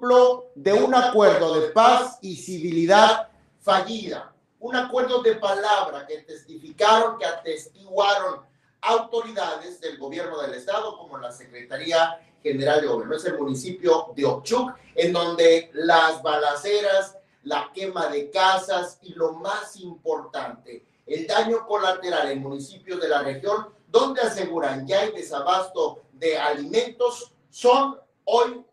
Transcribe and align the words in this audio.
ejemplo 0.00 0.50
de 0.54 0.72
un 0.72 0.94
acuerdo 0.94 1.60
de 1.60 1.68
paz 1.68 2.18
y 2.22 2.34
civilidad 2.34 3.28
fallida, 3.60 4.32
un 4.58 4.74
acuerdo 4.74 5.22
de 5.22 5.34
palabra 5.34 6.06
que 6.06 6.18
testificaron, 6.22 7.18
que 7.18 7.26
atestiguaron 7.26 8.40
autoridades 8.80 9.78
del 9.80 9.98
gobierno 9.98 10.40
del 10.40 10.54
estado 10.54 10.96
como 10.96 11.18
la 11.18 11.30
Secretaría 11.30 12.18
General 12.42 12.80
de 12.80 12.86
Gobierno. 12.86 13.14
Es 13.14 13.26
el 13.26 13.38
municipio 13.38 14.12
de 14.16 14.24
Ochuc, 14.24 14.72
en 14.94 15.12
donde 15.12 15.70
las 15.74 16.22
balaceras, 16.22 17.18
la 17.42 17.70
quema 17.74 18.06
de 18.08 18.30
casas 18.30 18.98
y 19.02 19.12
lo 19.12 19.34
más 19.34 19.76
importante, 19.76 20.86
el 21.06 21.26
daño 21.26 21.66
colateral 21.66 22.30
en 22.30 22.40
municipios 22.40 23.00
de 23.00 23.08
la 23.08 23.22
región, 23.22 23.68
donde 23.88 24.22
aseguran 24.22 24.86
ya 24.86 25.00
hay 25.00 25.12
desabasto 25.12 26.04
de 26.12 26.38
alimentos, 26.38 27.32
son 27.50 27.98
hoy 28.24 28.64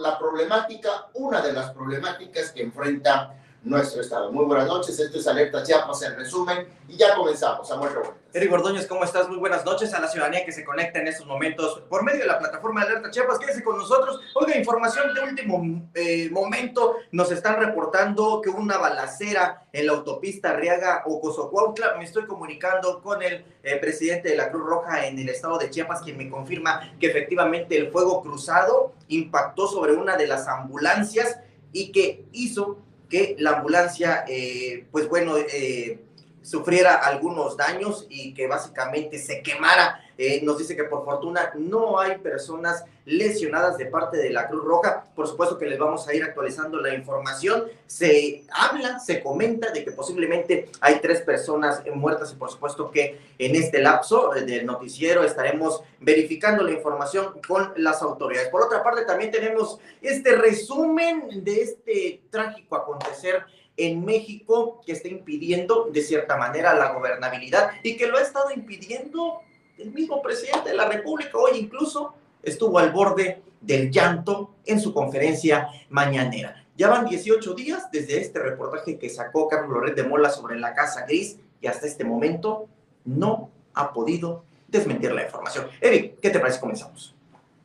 la 0.00 0.18
problemática, 0.18 1.08
una 1.14 1.40
de 1.40 1.52
las 1.52 1.70
problemáticas 1.72 2.50
que 2.50 2.62
enfrenta 2.62 3.34
nuestro 3.64 4.02
estado. 4.02 4.30
Muy 4.30 4.44
buenas 4.44 4.66
noches, 4.66 4.98
esto 5.00 5.18
es 5.18 5.26
Alerta 5.26 5.62
Chiapas 5.62 6.02
en 6.02 6.16
resumen 6.16 6.68
y 6.86 6.96
ya 6.96 7.14
comenzamos. 7.14 7.66
Samuel 7.66 7.94
Revueltas. 7.94 8.22
Eric 8.34 8.52
Ordóñez, 8.52 8.86
¿cómo 8.86 9.04
estás? 9.04 9.28
Muy 9.28 9.38
buenas 9.38 9.64
noches 9.64 9.94
a 9.94 10.00
la 10.00 10.08
ciudadanía 10.08 10.44
que 10.44 10.52
se 10.52 10.64
conecta 10.64 10.98
en 10.98 11.08
estos 11.08 11.26
momentos 11.26 11.82
por 11.88 12.04
medio 12.04 12.20
de 12.20 12.26
la 12.26 12.38
plataforma 12.38 12.82
Alerta 12.82 13.10
Chiapas. 13.10 13.38
Quédese 13.38 13.64
con 13.64 13.78
nosotros. 13.78 14.20
Oiga, 14.34 14.56
información 14.56 15.14
de 15.14 15.20
último 15.20 15.88
eh, 15.94 16.28
momento. 16.30 16.96
Nos 17.12 17.30
están 17.30 17.58
reportando 17.58 18.42
que 18.42 18.50
una 18.50 18.76
balacera 18.76 19.66
en 19.72 19.86
la 19.86 19.92
autopista 19.94 20.50
Arriaga 20.50 21.04
o 21.06 21.20
Cozocuautla. 21.20 21.94
Me 21.96 22.04
estoy 22.04 22.26
comunicando 22.26 23.00
con 23.02 23.22
el 23.22 23.44
eh, 23.62 23.76
presidente 23.76 24.28
de 24.28 24.36
la 24.36 24.50
Cruz 24.50 24.66
Roja 24.66 25.06
en 25.06 25.18
el 25.18 25.28
estado 25.28 25.56
de 25.56 25.70
Chiapas, 25.70 26.02
quien 26.02 26.18
me 26.18 26.28
confirma 26.28 26.92
que 27.00 27.06
efectivamente 27.06 27.78
el 27.78 27.90
fuego 27.90 28.20
cruzado 28.20 28.92
impactó 29.08 29.68
sobre 29.68 29.92
una 29.92 30.16
de 30.16 30.26
las 30.26 30.48
ambulancias 30.48 31.38
y 31.74 31.90
que 31.92 32.26
hizo 32.32 32.78
que 33.08 33.36
la 33.38 33.58
ambulancia, 33.58 34.24
eh, 34.28 34.84
pues 34.90 35.08
bueno, 35.08 35.36
eh, 35.36 35.98
sufriera 36.44 36.96
algunos 36.96 37.56
daños 37.56 38.06
y 38.10 38.34
que 38.34 38.46
básicamente 38.46 39.18
se 39.18 39.42
quemara. 39.42 40.00
Eh, 40.16 40.42
nos 40.44 40.58
dice 40.58 40.76
que 40.76 40.84
por 40.84 41.04
fortuna 41.04 41.52
no 41.56 41.98
hay 41.98 42.18
personas 42.18 42.84
lesionadas 43.04 43.76
de 43.78 43.86
parte 43.86 44.18
de 44.18 44.30
la 44.30 44.46
Cruz 44.46 44.62
Roja. 44.62 45.06
Por 45.16 45.26
supuesto 45.26 45.58
que 45.58 45.66
les 45.66 45.78
vamos 45.78 46.06
a 46.06 46.14
ir 46.14 46.22
actualizando 46.22 46.80
la 46.80 46.94
información. 46.94 47.64
Se 47.86 48.44
habla, 48.52 49.00
se 49.00 49.22
comenta 49.22 49.72
de 49.72 49.84
que 49.84 49.90
posiblemente 49.90 50.70
hay 50.80 51.00
tres 51.00 51.22
personas 51.22 51.82
muertas 51.94 52.32
y 52.32 52.36
por 52.36 52.50
supuesto 52.50 52.90
que 52.90 53.18
en 53.38 53.56
este 53.56 53.80
lapso 53.80 54.30
del 54.30 54.66
noticiero 54.66 55.24
estaremos 55.24 55.82
verificando 55.98 56.62
la 56.62 56.72
información 56.72 57.40
con 57.48 57.72
las 57.76 58.02
autoridades. 58.02 58.50
Por 58.50 58.62
otra 58.62 58.82
parte, 58.84 59.04
también 59.04 59.30
tenemos 59.30 59.80
este 60.00 60.36
resumen 60.36 61.42
de 61.42 61.62
este 61.62 62.22
trágico 62.30 62.76
acontecer 62.76 63.44
en 63.76 64.04
México 64.04 64.80
que 64.84 64.92
está 64.92 65.08
impidiendo 65.08 65.88
de 65.92 66.02
cierta 66.02 66.36
manera 66.36 66.74
la 66.74 66.92
gobernabilidad 66.92 67.72
y 67.82 67.96
que 67.96 68.06
lo 68.06 68.18
ha 68.18 68.22
estado 68.22 68.50
impidiendo 68.50 69.40
el 69.78 69.90
mismo 69.92 70.22
presidente 70.22 70.70
de 70.70 70.76
la 70.76 70.88
República. 70.88 71.36
Hoy 71.36 71.58
incluso 71.58 72.14
estuvo 72.42 72.78
al 72.78 72.92
borde 72.92 73.42
del 73.60 73.90
llanto 73.90 74.54
en 74.64 74.80
su 74.80 74.92
conferencia 74.92 75.68
mañanera. 75.90 76.64
Ya 76.76 76.88
van 76.88 77.06
18 77.06 77.54
días 77.54 77.90
desde 77.90 78.20
este 78.20 78.40
reportaje 78.40 78.98
que 78.98 79.08
sacó 79.08 79.48
Carlos 79.48 79.70
Loret 79.70 79.94
de 79.94 80.02
Mola 80.04 80.30
sobre 80.30 80.58
la 80.58 80.74
Casa 80.74 81.06
Gris 81.06 81.38
y 81.60 81.66
hasta 81.66 81.86
este 81.86 82.04
momento 82.04 82.68
no 83.04 83.50
ha 83.74 83.92
podido 83.92 84.44
desmentir 84.68 85.12
la 85.12 85.22
información. 85.22 85.68
Eric, 85.80 86.18
¿qué 86.20 86.30
te 86.30 86.40
parece? 86.40 86.60
Comenzamos. 86.60 87.14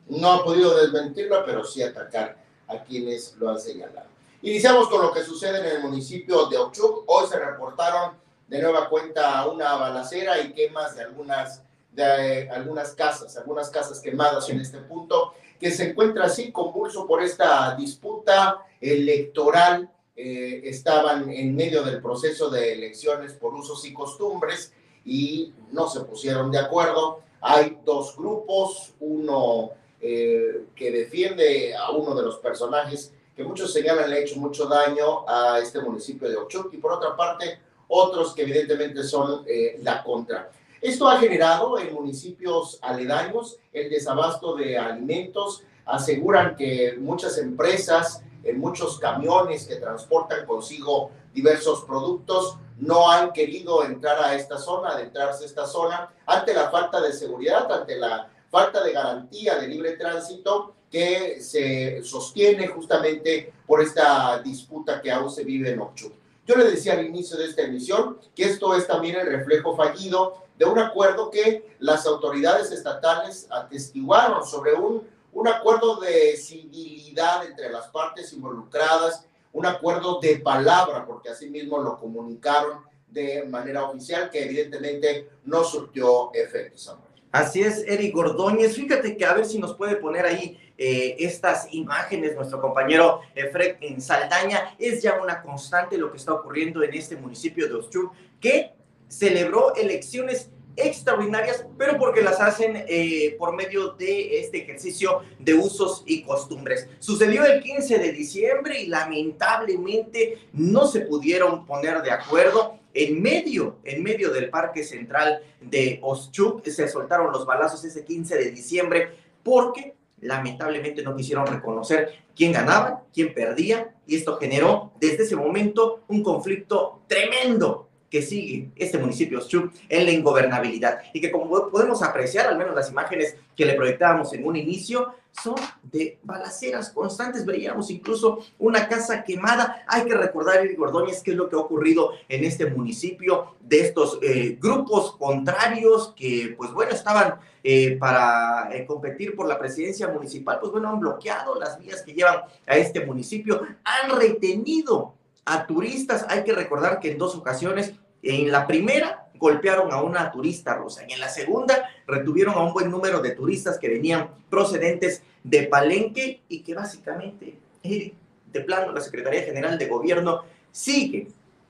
No 0.08 0.32
ha 0.32 0.44
podido 0.44 0.76
desmentirla, 0.76 1.44
pero 1.44 1.64
sí 1.64 1.82
atacar 1.82 2.36
a 2.66 2.82
quienes 2.84 3.36
lo 3.38 3.50
han 3.50 3.60
señalado. 3.60 4.08
Iniciamos 4.42 4.88
con 4.88 5.02
lo 5.02 5.12
que 5.12 5.22
sucede 5.22 5.60
en 5.60 5.76
el 5.76 5.82
municipio 5.82 6.46
de 6.46 6.56
Ochuc. 6.56 7.04
Hoy 7.06 7.28
se 7.28 7.38
reportaron 7.38 8.16
de 8.48 8.62
nueva 8.62 8.88
cuenta 8.88 9.46
una 9.46 9.74
balacera 9.74 10.40
y 10.40 10.54
quemas 10.54 10.96
de 10.96 11.02
algunas, 11.02 11.62
de 11.92 12.48
algunas 12.48 12.94
casas, 12.94 13.36
algunas 13.36 13.68
casas 13.68 14.00
quemadas 14.00 14.48
en 14.48 14.58
este 14.58 14.78
punto, 14.78 15.34
que 15.58 15.70
se 15.70 15.90
encuentra 15.90 16.24
así 16.24 16.50
convulso 16.52 17.06
por 17.06 17.22
esta 17.22 17.74
disputa 17.74 18.64
electoral. 18.80 19.90
Eh, 20.16 20.62
estaban 20.64 21.28
en 21.28 21.54
medio 21.54 21.82
del 21.82 22.00
proceso 22.00 22.48
de 22.48 22.72
elecciones 22.72 23.34
por 23.34 23.52
usos 23.52 23.84
y 23.84 23.92
costumbres 23.92 24.72
y 25.04 25.52
no 25.70 25.86
se 25.86 26.00
pusieron 26.00 26.50
de 26.50 26.60
acuerdo. 26.60 27.20
Hay 27.42 27.78
dos 27.84 28.16
grupos, 28.16 28.94
uno 29.00 29.72
eh, 30.00 30.64
que 30.74 30.90
defiende 30.90 31.76
a 31.76 31.90
uno 31.90 32.14
de 32.14 32.22
los 32.22 32.38
personajes 32.38 33.12
que 33.34 33.44
muchos 33.44 33.72
señalan 33.72 34.10
le 34.10 34.16
ha 34.16 34.20
hecho 34.20 34.36
mucho 34.36 34.66
daño 34.66 35.28
a 35.28 35.58
este 35.58 35.80
municipio 35.80 36.28
de 36.28 36.36
Ochuc 36.36 36.72
y 36.74 36.78
por 36.78 36.92
otra 36.92 37.16
parte 37.16 37.58
otros 37.88 38.34
que 38.34 38.42
evidentemente 38.42 39.02
son 39.02 39.44
eh, 39.46 39.78
la 39.82 40.02
contra. 40.02 40.50
Esto 40.80 41.08
ha 41.08 41.18
generado 41.18 41.78
en 41.78 41.92
municipios 41.92 42.78
aledaños 42.80 43.58
el 43.72 43.90
desabasto 43.90 44.54
de 44.56 44.78
alimentos. 44.78 45.62
Aseguran 45.84 46.56
que 46.56 46.96
muchas 46.98 47.36
empresas, 47.36 48.22
en 48.44 48.58
muchos 48.58 48.98
camiones 48.98 49.66
que 49.66 49.76
transportan 49.76 50.46
consigo 50.46 51.10
diversos 51.34 51.84
productos, 51.84 52.56
no 52.78 53.10
han 53.10 53.32
querido 53.32 53.84
entrar 53.84 54.22
a 54.24 54.34
esta 54.34 54.56
zona, 54.56 54.90
adentrarse 54.90 55.44
a 55.44 55.46
esta 55.46 55.66
zona, 55.66 56.14
ante 56.24 56.54
la 56.54 56.70
falta 56.70 57.00
de 57.00 57.12
seguridad, 57.12 57.70
ante 57.70 57.98
la 57.98 58.30
falta 58.48 58.82
de 58.82 58.92
garantía 58.92 59.56
de 59.56 59.68
libre 59.68 59.92
tránsito 59.92 60.74
que 60.90 61.40
se 61.40 62.02
sostiene 62.02 62.66
justamente 62.66 63.52
por 63.66 63.80
esta 63.80 64.40
disputa 64.42 65.00
que 65.00 65.12
aún 65.12 65.30
se 65.30 65.44
vive 65.44 65.70
en 65.70 65.80
Ochuc. 65.80 66.12
Yo 66.46 66.56
le 66.56 66.64
decía 66.64 66.94
al 66.94 67.06
inicio 67.06 67.36
de 67.36 67.46
esta 67.46 67.62
emisión 67.62 68.18
que 68.34 68.42
esto 68.42 68.74
es 68.74 68.86
también 68.86 69.16
el 69.16 69.26
reflejo 69.26 69.76
fallido 69.76 70.42
de 70.58 70.64
un 70.64 70.78
acuerdo 70.78 71.30
que 71.30 71.76
las 71.78 72.06
autoridades 72.06 72.72
estatales 72.72 73.46
atestiguaron 73.50 74.44
sobre 74.44 74.74
un, 74.74 75.06
un 75.32 75.48
acuerdo 75.48 76.00
de 76.00 76.36
civilidad 76.36 77.46
entre 77.46 77.70
las 77.70 77.86
partes 77.88 78.32
involucradas, 78.32 79.24
un 79.52 79.64
acuerdo 79.64 80.18
de 80.20 80.38
palabra, 80.38 81.06
porque 81.06 81.30
así 81.30 81.48
mismo 81.48 81.78
lo 81.78 81.98
comunicaron 81.98 82.84
de 83.06 83.44
manera 83.44 83.84
oficial, 83.84 84.28
que 84.28 84.44
evidentemente 84.44 85.30
no 85.44 85.64
surtió 85.64 86.32
efectos. 86.34 86.94
Así 87.32 87.62
es, 87.62 87.84
Eric 87.86 88.14
Gordóñez. 88.14 88.74
Fíjate 88.74 89.16
que 89.16 89.24
a 89.24 89.34
ver 89.34 89.44
si 89.44 89.58
nos 89.58 89.76
puede 89.76 89.96
poner 89.96 90.26
ahí 90.26 90.58
eh, 90.76 91.16
estas 91.18 91.72
imágenes, 91.72 92.34
nuestro 92.34 92.60
compañero 92.60 93.20
Fred 93.52 93.76
en 93.80 94.00
Saldaña. 94.00 94.74
Es 94.78 95.02
ya 95.02 95.20
una 95.20 95.40
constante 95.42 95.96
lo 95.96 96.10
que 96.10 96.16
está 96.16 96.32
ocurriendo 96.32 96.82
en 96.82 96.92
este 96.94 97.16
municipio 97.16 97.68
de 97.68 97.74
Oshchur, 97.74 98.10
que 98.40 98.72
celebró 99.06 99.74
elecciones 99.74 100.50
extraordinarias, 100.76 101.66
pero 101.76 101.98
porque 101.98 102.22
las 102.22 102.40
hacen 102.40 102.84
eh, 102.88 103.36
por 103.38 103.54
medio 103.54 103.90
de 103.90 104.40
este 104.40 104.58
ejercicio 104.58 105.20
de 105.38 105.54
usos 105.54 106.02
y 106.06 106.22
costumbres. 106.22 106.88
Sucedió 106.98 107.44
el 107.44 107.62
15 107.62 107.98
de 107.98 108.12
diciembre 108.12 108.80
y 108.80 108.86
lamentablemente 108.86 110.38
no 110.52 110.86
se 110.86 111.00
pudieron 111.00 111.66
poner 111.66 112.02
de 112.02 112.10
acuerdo 112.10 112.78
en 112.94 113.22
medio, 113.22 113.76
en 113.84 114.02
medio 114.02 114.32
del 114.32 114.50
Parque 114.50 114.82
Central 114.82 115.42
de 115.60 116.00
Oschuk, 116.02 116.66
se 116.66 116.88
soltaron 116.88 117.32
los 117.32 117.46
balazos 117.46 117.84
ese 117.84 118.04
15 118.04 118.36
de 118.36 118.50
diciembre 118.50 119.10
porque 119.42 119.94
lamentablemente 120.20 121.02
no 121.02 121.16
quisieron 121.16 121.46
reconocer 121.46 122.12
quién 122.34 122.52
ganaba, 122.52 123.04
quién 123.12 123.32
perdía, 123.32 123.94
y 124.06 124.16
esto 124.16 124.36
generó 124.38 124.92
desde 125.00 125.24
ese 125.24 125.36
momento 125.36 126.04
un 126.08 126.22
conflicto 126.22 127.02
tremendo 127.06 127.89
que 128.10 128.22
sigue 128.22 128.70
este 128.76 128.98
municipio 128.98 129.38
Oshchuk 129.38 129.72
en 129.88 130.04
la 130.04 130.10
ingobernabilidad 130.10 131.00
y 131.12 131.20
que 131.20 131.30
como 131.30 131.70
podemos 131.70 132.02
apreciar, 132.02 132.48
al 132.48 132.58
menos 132.58 132.74
las 132.74 132.90
imágenes 132.90 133.36
que 133.56 133.64
le 133.64 133.74
proyectábamos 133.74 134.32
en 134.32 134.44
un 134.44 134.56
inicio, 134.56 135.14
son 135.42 135.54
de 135.82 136.18
balaceras 136.22 136.90
constantes. 136.90 137.46
Veíamos 137.46 137.90
incluso 137.90 138.40
una 138.58 138.88
casa 138.88 139.22
quemada. 139.22 139.84
Hay 139.86 140.04
que 140.04 140.14
recordar, 140.14 140.58
Eric 140.58 140.78
Gordóñez, 140.78 141.22
qué 141.22 141.30
es 141.32 141.36
lo 141.36 141.48
que 141.48 141.56
ha 141.56 141.60
ocurrido 141.60 142.12
en 142.28 142.44
este 142.44 142.66
municipio 142.66 143.54
de 143.60 143.80
estos 143.80 144.18
eh, 144.22 144.58
grupos 144.60 145.16
contrarios 145.16 146.12
que, 146.16 146.54
pues 146.56 146.72
bueno, 146.72 146.92
estaban 146.92 147.36
eh, 147.62 147.96
para 147.98 148.70
eh, 148.72 148.84
competir 148.86 149.36
por 149.36 149.46
la 149.46 149.58
presidencia 149.58 150.08
municipal. 150.08 150.58
Pues 150.60 150.72
bueno, 150.72 150.88
han 150.88 151.00
bloqueado 151.00 151.54
las 151.54 151.78
vías 151.78 152.02
que 152.02 152.12
llevan 152.12 152.42
a 152.66 152.76
este 152.76 153.06
municipio, 153.06 153.62
han 153.84 154.18
retenido 154.18 155.14
a 155.44 155.66
turistas. 155.66 156.26
Hay 156.28 156.44
que 156.44 156.52
recordar 156.52 157.00
que 157.00 157.12
en 157.12 157.18
dos 157.18 157.34
ocasiones, 157.34 157.94
en 158.22 158.50
la 158.50 158.66
primera 158.66 159.28
golpearon 159.40 159.92
a 159.92 160.02
una 160.02 160.30
turista 160.30 160.74
rusa 160.74 161.02
y 161.08 161.14
en 161.14 161.20
la 161.20 161.28
segunda 161.28 161.88
retuvieron 162.06 162.54
a 162.54 162.62
un 162.62 162.72
buen 162.74 162.90
número 162.90 163.20
de 163.20 163.30
turistas 163.30 163.78
que 163.78 163.88
venían 163.88 164.30
procedentes 164.50 165.22
de 165.42 165.62
Palenque 165.64 166.42
y 166.48 166.60
que 166.60 166.74
básicamente, 166.74 167.58
de 167.82 168.60
plano, 168.60 168.92
la 168.92 169.00
Secretaría 169.00 169.42
General 169.42 169.78
de 169.78 169.86
Gobierno 169.86 170.42
sigue, 170.70 171.28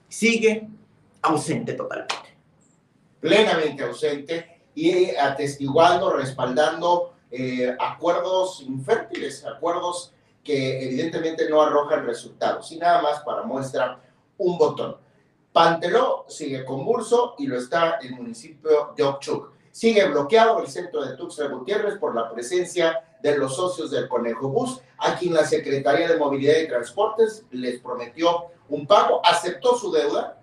sigue 0.09 0.67
ausente 1.23 1.75
totalmente. 1.75 2.15
Plenamente 3.21 3.85
ausente 3.85 4.63
y 4.75 5.15
atestiguando, 5.15 6.13
respaldando 6.13 7.15
eh, 7.31 7.77
acuerdos 7.79 8.63
infértiles, 8.63 9.45
acuerdos 9.47 10.13
que 10.43 10.85
evidentemente 10.85 11.49
no 11.49 11.63
arrojan 11.63 12.05
resultados 12.05 12.73
y 12.73 12.79
nada 12.79 13.03
más 13.03 13.21
para 13.21 13.43
muestra 13.43 14.01
un 14.39 14.59
botón. 14.59 14.97
Panteló 15.53 16.27
sigue 16.29 16.65
convulso 16.65 17.35
y 17.39 17.47
lo 17.47 17.59
está 17.59 17.99
el 18.03 18.13
municipio 18.13 18.93
de 18.97 19.03
Ochuc. 19.03 19.53
Sigue 19.73 20.07
bloqueado 20.09 20.61
el 20.61 20.69
centro 20.69 21.05
de 21.05 21.17
Tuxtla 21.17 21.49
Gutiérrez 21.49 21.99
por 21.99 22.15
la 22.15 22.31
presencia 22.33 23.05
de 23.23 23.37
los 23.37 23.57
socios 23.57 23.91
del 23.91 24.09
Conejo 24.09 24.49
Bus, 24.49 24.81
a 24.99 25.17
quien 25.17 25.35
la 25.35 25.45
Secretaría 25.45 26.09
de 26.09 26.17
Movilidad 26.17 26.59
y 26.59 26.69
Transportes 26.69 27.45
les 27.51 27.81
prometió 27.81 28.47
un 28.69 28.87
pago, 28.87 29.21
aceptó 29.25 29.77
su 29.77 29.91
deuda, 29.93 30.41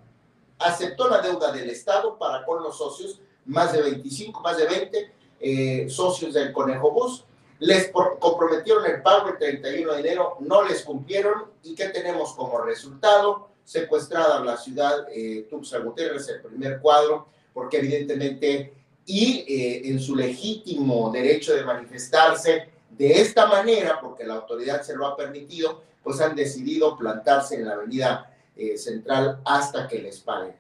aceptó 0.60 1.08
la 1.10 1.22
deuda 1.22 1.52
del 1.52 1.70
Estado 1.70 2.18
para 2.18 2.46
con 2.46 2.62
los 2.62 2.78
socios, 2.78 3.22
más 3.46 3.74
de 3.74 3.82
25, 3.82 4.42
más 4.42 4.58
de 4.58 4.66
20 4.66 5.14
eh, 5.40 5.90
socios 5.90 6.34
del 6.34 6.52
Conejo 6.52 6.92
Bus, 6.92 7.26
les 7.60 7.92
comprometieron 8.20 8.86
el 8.86 9.02
pago 9.02 9.30
el 9.30 9.38
31 9.38 9.94
de 9.94 10.00
enero, 10.00 10.38
no 10.42 10.64
les 10.64 10.84
cumplieron 10.84 11.46
y 11.64 11.74
¿qué 11.74 11.88
tenemos 11.90 12.34
como 12.34 12.62
resultado? 12.62 13.47
Secuestrada 13.68 14.40
la 14.46 14.56
ciudad 14.56 15.08
eh, 15.14 15.46
Tuxtla 15.50 15.80
Gutiérrez, 15.80 16.30
el 16.30 16.40
primer 16.40 16.80
cuadro, 16.80 17.28
porque 17.54 17.80
evidentemente 17.80 18.74
y 19.06 19.44
eh, 19.46 19.90
en 19.90 20.00
su 20.00 20.16
legítimo 20.16 21.12
derecho 21.12 21.54
de 21.54 21.66
manifestarse 21.66 22.70
de 22.90 23.22
esta 23.22 23.46
manera, 23.46 24.00
porque 24.00 24.24
la 24.24 24.36
autoridad 24.36 24.84
se 24.84 24.96
lo 24.96 25.06
ha 25.06 25.18
permitido, 25.18 25.84
pues 26.02 26.22
han 26.22 26.34
decidido 26.34 26.98
plantarse 26.98 27.56
en 27.56 27.66
la 27.66 27.74
avenida 27.74 28.34
eh, 28.56 28.78
central 28.78 29.42
hasta 29.44 29.86
que 29.86 30.00
les 30.00 30.22
paguen. 30.22 30.56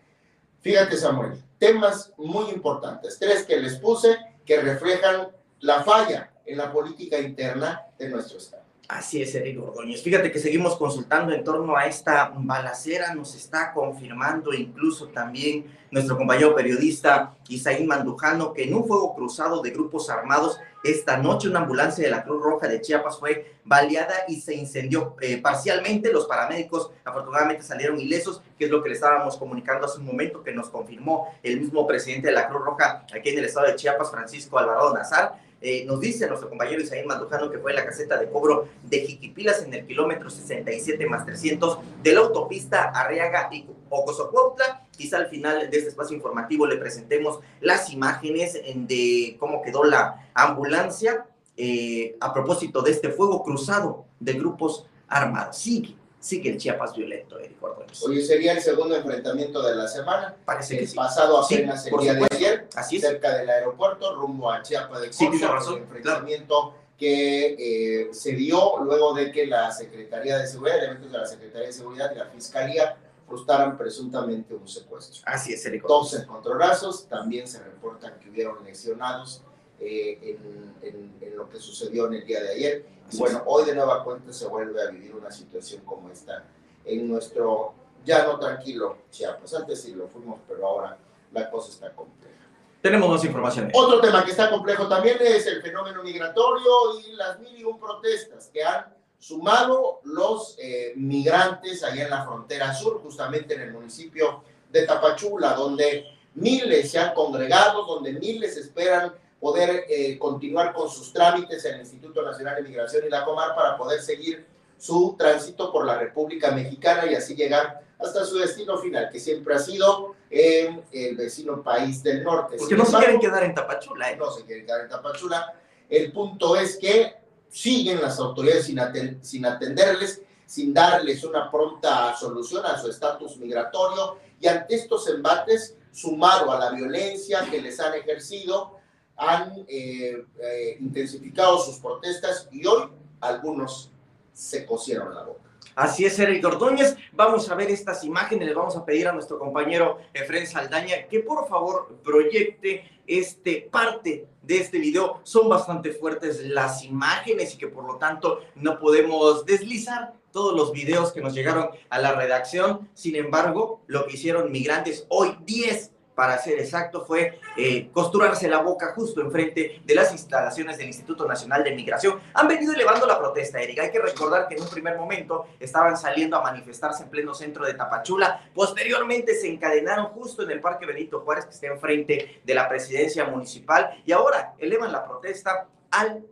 Fíjate, 0.59 0.97
Samuel, 0.97 1.41
temas 1.57 2.11
muy 2.17 2.49
importantes, 2.49 3.17
tres 3.17 3.45
que 3.45 3.55
les 3.55 3.77
puse 3.77 4.17
que 4.45 4.59
reflejan 4.59 5.29
la 5.61 5.81
falla 5.81 6.29
en 6.45 6.57
la 6.57 6.73
política 6.73 7.17
interna 7.19 7.87
de 7.97 8.09
nuestro 8.09 8.37
Estado. 8.37 8.66
Así 8.87 9.21
es, 9.21 9.35
Eric 9.35 9.61
Ordóñez. 9.61 10.01
Fíjate 10.01 10.31
que 10.31 10.39
seguimos 10.39 10.77
consultando 10.77 11.33
en 11.33 11.43
torno 11.43 11.75
a 11.75 11.87
esta 11.87 12.31
balacera, 12.33 13.13
nos 13.13 13.35
está 13.35 13.73
confirmando 13.73 14.53
incluso 14.53 15.09
también 15.09 15.65
nuestro 15.91 16.15
compañero 16.15 16.55
periodista 16.55 17.35
Isaín 17.49 17.87
Mandujano 17.87 18.53
que 18.53 18.63
en 18.63 18.73
un 18.73 18.87
fuego 18.87 19.13
cruzado 19.13 19.61
de 19.61 19.71
grupos 19.71 20.09
armados 20.09 20.57
esta 20.85 21.17
noche 21.17 21.49
una 21.49 21.59
ambulancia 21.59 22.05
de 22.05 22.11
la 22.11 22.23
Cruz 22.23 22.41
Roja 22.41 22.67
de 22.69 22.79
Chiapas 22.79 23.19
fue 23.19 23.55
baleada 23.65 24.13
y 24.29 24.39
se 24.39 24.55
incendió 24.55 25.17
eh, 25.19 25.41
parcialmente. 25.41 26.13
Los 26.13 26.25
paramédicos 26.25 26.91
afortunadamente 27.03 27.63
salieron 27.63 27.99
ilesos, 27.99 28.41
que 28.57 28.65
es 28.65 28.71
lo 28.71 28.81
que 28.81 28.89
le 28.89 28.95
estábamos 28.95 29.35
comunicando 29.35 29.85
hace 29.85 29.99
un 29.99 30.05
momento, 30.05 30.43
que 30.43 30.53
nos 30.53 30.69
confirmó 30.69 31.27
el 31.43 31.59
mismo 31.59 31.85
presidente 31.85 32.27
de 32.27 32.33
la 32.33 32.47
Cruz 32.47 32.63
Roja 32.63 33.05
aquí 33.13 33.29
en 33.29 33.39
el 33.39 33.45
estado 33.45 33.67
de 33.67 33.75
Chiapas, 33.75 34.11
Francisco 34.11 34.57
Alvarado 34.57 34.93
Nazar 34.93 35.46
eh, 35.59 35.85
nos 35.85 35.99
dice 35.99 36.27
nuestro 36.27 36.49
compañero 36.49 36.81
Isaín 36.81 37.07
Mandujano 37.07 37.49
que 37.49 37.57
fue 37.57 37.71
en 37.71 37.77
la 37.77 37.85
caseta 37.85 38.17
de 38.17 38.29
cobro 38.29 38.67
de 38.83 38.99
Jiquipilas 38.99 39.63
en 39.63 39.73
el 39.73 39.87
kilómetro 39.87 40.29
67 40.29 41.05
más 41.07 41.25
300 41.25 41.79
de 42.03 42.13
la 42.13 42.19
autopista 42.19 42.83
Arriaga 42.89 43.49
y 43.51 43.65
Ocosocuautla. 43.89 44.85
Quizá 44.95 45.17
al 45.17 45.27
final 45.27 45.69
de 45.69 45.77
este 45.77 45.89
espacio 45.89 46.15
informativo 46.15 46.67
le 46.67 46.77
presentemos 46.77 47.39
las 47.59 47.91
imágenes 47.91 48.59
de 48.75 49.35
cómo 49.39 49.61
quedó 49.61 49.83
la 49.83 50.29
ambulancia 50.33 51.25
eh, 51.55 52.15
a 52.19 52.33
propósito 52.33 52.83
de 52.83 52.91
este 52.91 53.09
fuego 53.09 53.43
cruzado 53.43 54.05
de 54.19 54.33
grupos 54.33 54.85
armados. 55.07 55.57
Sí, 55.57 55.97
sigue 56.27 56.51
el 56.51 56.57
Chiapas 56.57 56.93
violento, 56.93 57.39
Eric 57.39 57.57
Hoy 58.01 58.21
sería 58.21 58.51
el 58.51 58.61
segundo 58.61 58.95
enfrentamiento 58.95 59.61
de 59.61 59.75
la 59.75 59.87
semana. 59.87 60.35
Parece 60.43 60.77
que 60.77 60.87
pasado 60.93 61.37
apenas 61.41 61.87
el 61.87 61.97
día 61.97 62.13
de 62.15 62.27
ayer, 62.29 62.67
cerca 62.99 63.37
del 63.37 63.49
aeropuerto, 63.49 64.13
rumbo 64.15 64.51
a 64.51 64.61
Chiapas 64.61 65.01
de 65.01 65.07
Corzo. 65.07 65.31
Sí, 65.31 65.45
razón. 65.45 65.77
enfrentamiento 65.77 66.73
que 66.97 67.55
eh, 67.57 68.13
se 68.13 68.33
dio 68.33 68.79
luego 68.83 69.13
de 69.13 69.31
que 69.31 69.45
la 69.45 69.71
Secretaría 69.71 70.37
de 70.37 70.47
Seguridad, 70.47 70.79
elementos 70.79 71.11
de 71.11 71.17
la 71.17 71.25
Secretaría 71.25 71.67
de 71.67 71.73
Seguridad 71.73 72.11
y 72.13 72.17
la 72.17 72.25
Fiscalía 72.25 72.97
frustraran 73.25 73.77
presuntamente 73.77 74.53
un 74.53 74.67
secuestro. 74.67 75.21
Así 75.25 75.53
es, 75.53 75.65
Eric 75.65 75.83
Dos 75.87 76.13
encontronazos, 76.13 77.07
también 77.07 77.47
se 77.47 77.63
reportan 77.63 78.19
que 78.19 78.29
hubieron 78.29 78.63
lesionados 78.65 79.43
eh, 79.79 80.37
en, 80.81 81.17
en, 81.21 81.37
lo 81.37 81.47
que 81.49 81.59
sucedió 81.59 82.07
en 82.07 82.15
el 82.15 82.25
día 82.25 82.41
de 82.41 82.49
ayer. 82.49 82.85
Y 83.11 83.17
bueno, 83.17 83.43
hoy 83.45 83.65
de 83.65 83.75
nueva 83.75 84.03
cuenta 84.03 84.33
se 84.33 84.47
vuelve 84.47 84.81
a 84.81 84.89
vivir 84.89 85.15
una 85.15 85.31
situación 85.31 85.81
como 85.85 86.09
esta 86.09 86.43
en 86.85 87.07
nuestro 87.07 87.73
ya 88.05 88.23
no 88.25 88.39
tranquilo 88.39 88.97
Chiapas. 89.11 89.53
Antes 89.53 89.81
sí 89.81 89.93
lo 89.93 90.07
fuimos, 90.07 90.39
pero 90.47 90.65
ahora 90.65 90.97
la 91.33 91.49
cosa 91.49 91.71
está 91.71 91.91
compleja. 91.93 92.35
Tenemos 92.81 93.09
más 93.09 93.23
información. 93.25 93.69
Otro 93.73 93.99
tema 93.99 94.23
que 94.23 94.31
está 94.31 94.49
complejo 94.49 94.87
también 94.87 95.17
es 95.19 95.45
el 95.47 95.61
fenómeno 95.61 96.03
migratorio 96.03 96.99
y 97.05 97.11
las 97.13 97.39
mil 97.39 97.57
y 97.57 97.63
un 97.63 97.79
protestas 97.79 98.49
que 98.53 98.63
han 98.63 98.85
sumado 99.19 99.99
los 100.03 100.55
eh, 100.59 100.93
migrantes 100.95 101.83
allá 101.83 102.03
en 102.03 102.09
la 102.11 102.23
frontera 102.23 102.73
sur, 102.73 103.01
justamente 103.01 103.55
en 103.55 103.61
el 103.61 103.73
municipio 103.73 104.43
de 104.69 104.85
Tapachula, 104.85 105.53
donde 105.53 106.05
miles 106.35 106.91
se 106.91 106.99
han 106.99 107.13
congregado, 107.13 107.85
donde 107.85 108.13
miles 108.13 108.55
esperan 108.57 109.13
poder 109.39 109.85
eh, 109.87 110.17
continuar 110.17 110.73
con 110.73 110.89
sus 110.89 111.13
trámites 111.13 111.63
en 111.65 111.75
el 111.75 111.81
Instituto 111.81 112.21
Nacional 112.23 112.55
de 112.55 112.63
Migración 112.63 113.05
y 113.05 113.09
la 113.09 113.23
Comar 113.23 113.55
para 113.55 113.77
poder 113.77 114.01
seguir 114.01 114.45
su 114.77 115.15
tránsito 115.17 115.71
por 115.71 115.85
la 115.85 115.97
República 115.97 116.51
Mexicana 116.51 117.09
y 117.09 117.15
así 117.15 117.35
llegar 117.35 117.81
hasta 117.99 118.25
su 118.25 118.37
destino 118.37 118.77
final, 118.77 119.09
que 119.11 119.19
siempre 119.19 119.55
ha 119.55 119.59
sido 119.59 120.15
en 120.29 120.83
el 120.91 121.15
vecino 121.15 121.63
país 121.63 122.03
del 122.03 122.23
norte. 122.23 122.57
Porque 122.57 122.75
no 122.75 122.85
se 122.85 122.97
quieren 122.97 123.19
quedar 123.19 123.43
en 123.43 123.55
Tapachula. 123.55 124.11
¿eh? 124.11 124.17
No 124.17 124.31
se 124.31 124.43
quieren 124.45 124.65
quedar 124.65 124.81
en 124.81 124.89
Tapachula. 124.89 125.53
El 125.89 126.11
punto 126.11 126.55
es 126.55 126.77
que 126.77 127.15
siguen 127.49 128.01
las 128.01 128.19
autoridades 128.19 128.65
sin, 128.65 128.79
sin 129.23 129.45
atenderles, 129.45 130.21
sin 130.45 130.73
darles 130.73 131.23
una 131.23 131.49
pronta 131.49 132.15
solución 132.15 132.65
a 132.65 132.77
su 132.77 132.89
estatus 132.89 133.37
migratorio 133.37 134.17
y 134.39 134.47
ante 134.47 134.75
estos 134.75 135.09
embates, 135.09 135.75
sumado 135.91 136.51
a 136.51 136.59
la 136.59 136.71
violencia 136.71 137.47
que 137.49 137.59
les 137.59 137.79
han 137.79 137.95
ejercido, 137.95 138.76
han 139.17 139.65
eh, 139.67 140.23
eh, 140.39 140.77
intensificado 140.79 141.59
sus 141.59 141.79
protestas 141.79 142.47
y 142.51 142.65
hoy 142.65 142.89
algunos 143.19 143.91
se 144.31 144.65
cosieron 144.65 145.13
la 145.13 145.23
boca. 145.23 145.41
Así 145.75 146.05
es, 146.05 146.17
Eric 146.17 146.43
Ordóñez. 146.43 146.95
Vamos 147.11 147.49
a 147.51 147.55
ver 147.55 147.69
estas 147.69 148.03
imágenes. 148.03 148.47
Le 148.47 148.53
vamos 148.55 148.75
a 148.75 148.83
pedir 148.83 149.07
a 149.07 149.11
nuestro 149.11 149.37
compañero 149.37 149.99
Efren 150.13 150.47
Saldaña 150.47 151.07
que 151.07 151.19
por 151.19 151.47
favor 151.47 151.97
proyecte 152.03 152.83
este 153.05 153.67
parte 153.71 154.25
de 154.41 154.57
este 154.57 154.79
video. 154.79 155.19
Son 155.21 155.47
bastante 155.47 155.91
fuertes 155.91 156.43
las 156.45 156.83
imágenes 156.83 157.53
y 157.53 157.57
que 157.59 157.67
por 157.67 157.85
lo 157.85 157.97
tanto 157.97 158.41
no 158.55 158.79
podemos 158.79 159.45
deslizar 159.45 160.13
todos 160.31 160.55
los 160.55 160.71
videos 160.71 161.11
que 161.11 161.21
nos 161.21 161.35
llegaron 161.35 161.69
a 161.89 161.99
la 161.99 162.13
redacción. 162.13 162.89
Sin 162.95 163.15
embargo, 163.15 163.81
lo 163.85 164.07
que 164.07 164.13
hicieron 164.13 164.51
migrantes 164.51 165.05
hoy, 165.09 165.37
10 165.45 165.91
para 166.17 166.39
ser 166.39 166.57
exacto, 166.57 167.05
fue 167.05 167.39
eh, 167.55 167.91
costurarse 167.91 168.49
la 168.49 168.57
boca 168.57 168.91
justo 168.95 169.21
enfrente 169.21 169.83
de 169.85 169.93
las 169.93 170.11
instalaciones 170.11 170.79
del 170.79 170.87
Instituto 170.87 171.27
Nacional 171.27 171.63
de 171.63 171.75
Migración. 171.75 172.19
Han 172.33 172.47
venido 172.47 172.73
elevando 172.73 173.05
la 173.05 173.19
protesta, 173.19 173.61
Erika. 173.61 173.83
Hay 173.83 173.91
que 173.91 173.99
recordar 173.99 174.47
que 174.47 174.55
en 174.55 174.63
un 174.63 174.67
primer 174.67 174.97
momento 174.97 175.45
estaban 175.59 175.95
saliendo 175.95 176.35
a 176.35 176.41
manifestarse 176.41 177.03
en 177.03 177.11
pleno 177.11 177.35
centro 177.35 177.67
de 177.67 177.75
Tapachula. 177.75 178.49
Posteriormente 178.55 179.35
se 179.35 179.47
encadenaron 179.47 180.07
justo 180.07 180.41
en 180.41 180.49
el 180.49 180.59
Parque 180.59 180.87
Benito 180.87 181.19
Juárez, 181.19 181.45
que 181.45 181.51
está 181.51 181.67
enfrente 181.67 182.41
de 182.43 182.55
la 182.55 182.67
presidencia 182.67 183.25
municipal. 183.25 184.01
Y 184.03 184.11
ahora 184.11 184.55
elevan 184.57 184.91
la 184.91 185.05
protesta 185.05 185.67
al 185.91 186.25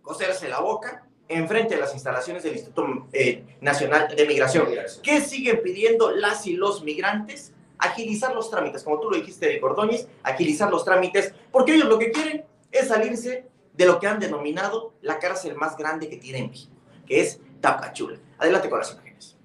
coserse 0.00 0.48
la 0.48 0.60
boca 0.60 1.04
enfrente 1.28 1.74
de 1.74 1.82
las 1.82 1.92
instalaciones 1.92 2.42
del 2.42 2.54
Instituto 2.54 3.06
eh, 3.12 3.44
Nacional 3.60 4.16
de 4.16 4.26
Migración. 4.26 4.66
¿Qué 5.02 5.20
siguen 5.20 5.60
pidiendo 5.62 6.10
las 6.10 6.46
y 6.46 6.54
los 6.54 6.82
migrantes? 6.82 7.52
Agilizar 7.80 8.34
los 8.34 8.50
trámites, 8.50 8.84
como 8.84 9.00
tú 9.00 9.10
lo 9.10 9.16
dijiste 9.16 9.46
de 9.46 9.60
Cordóñez, 9.60 10.06
agilizar 10.22 10.70
los 10.70 10.84
trámites, 10.84 11.34
porque 11.50 11.74
ellos 11.74 11.88
lo 11.88 11.98
que 11.98 12.10
quieren 12.10 12.44
es 12.70 12.88
salirse 12.88 13.46
de 13.72 13.86
lo 13.86 13.98
que 13.98 14.06
han 14.06 14.20
denominado 14.20 14.92
la 15.00 15.18
cárcel 15.18 15.56
más 15.56 15.76
grande 15.76 16.08
que 16.08 16.16
tiene 16.16 16.46
México, 16.46 16.74
que 17.06 17.20
es 17.20 17.40
Tapachula. 17.60 18.18
Adelante 18.38 18.68
con 18.68 18.78
las 18.78 18.92
imágenes. 18.92 19.36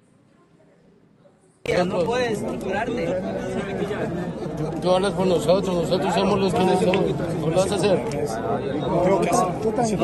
No 1.84 2.04
puedes 2.04 2.46
torturarte. 2.46 3.22
Tú 4.80 4.90
hablas 4.90 5.12
por 5.14 5.26
nosotros, 5.26 5.74
nosotros 5.74 6.14
somos 6.14 6.38
los 6.38 6.54
que 6.54 6.64
no 6.64 6.80
somos. 6.80 6.96
¿Cómo 7.40 7.50
lo 7.50 7.56
vas 7.56 7.72
a 7.72 7.74
hacer? 7.74 8.04
Creo 9.04 9.20
que 9.20 9.28
sí. 9.84 9.96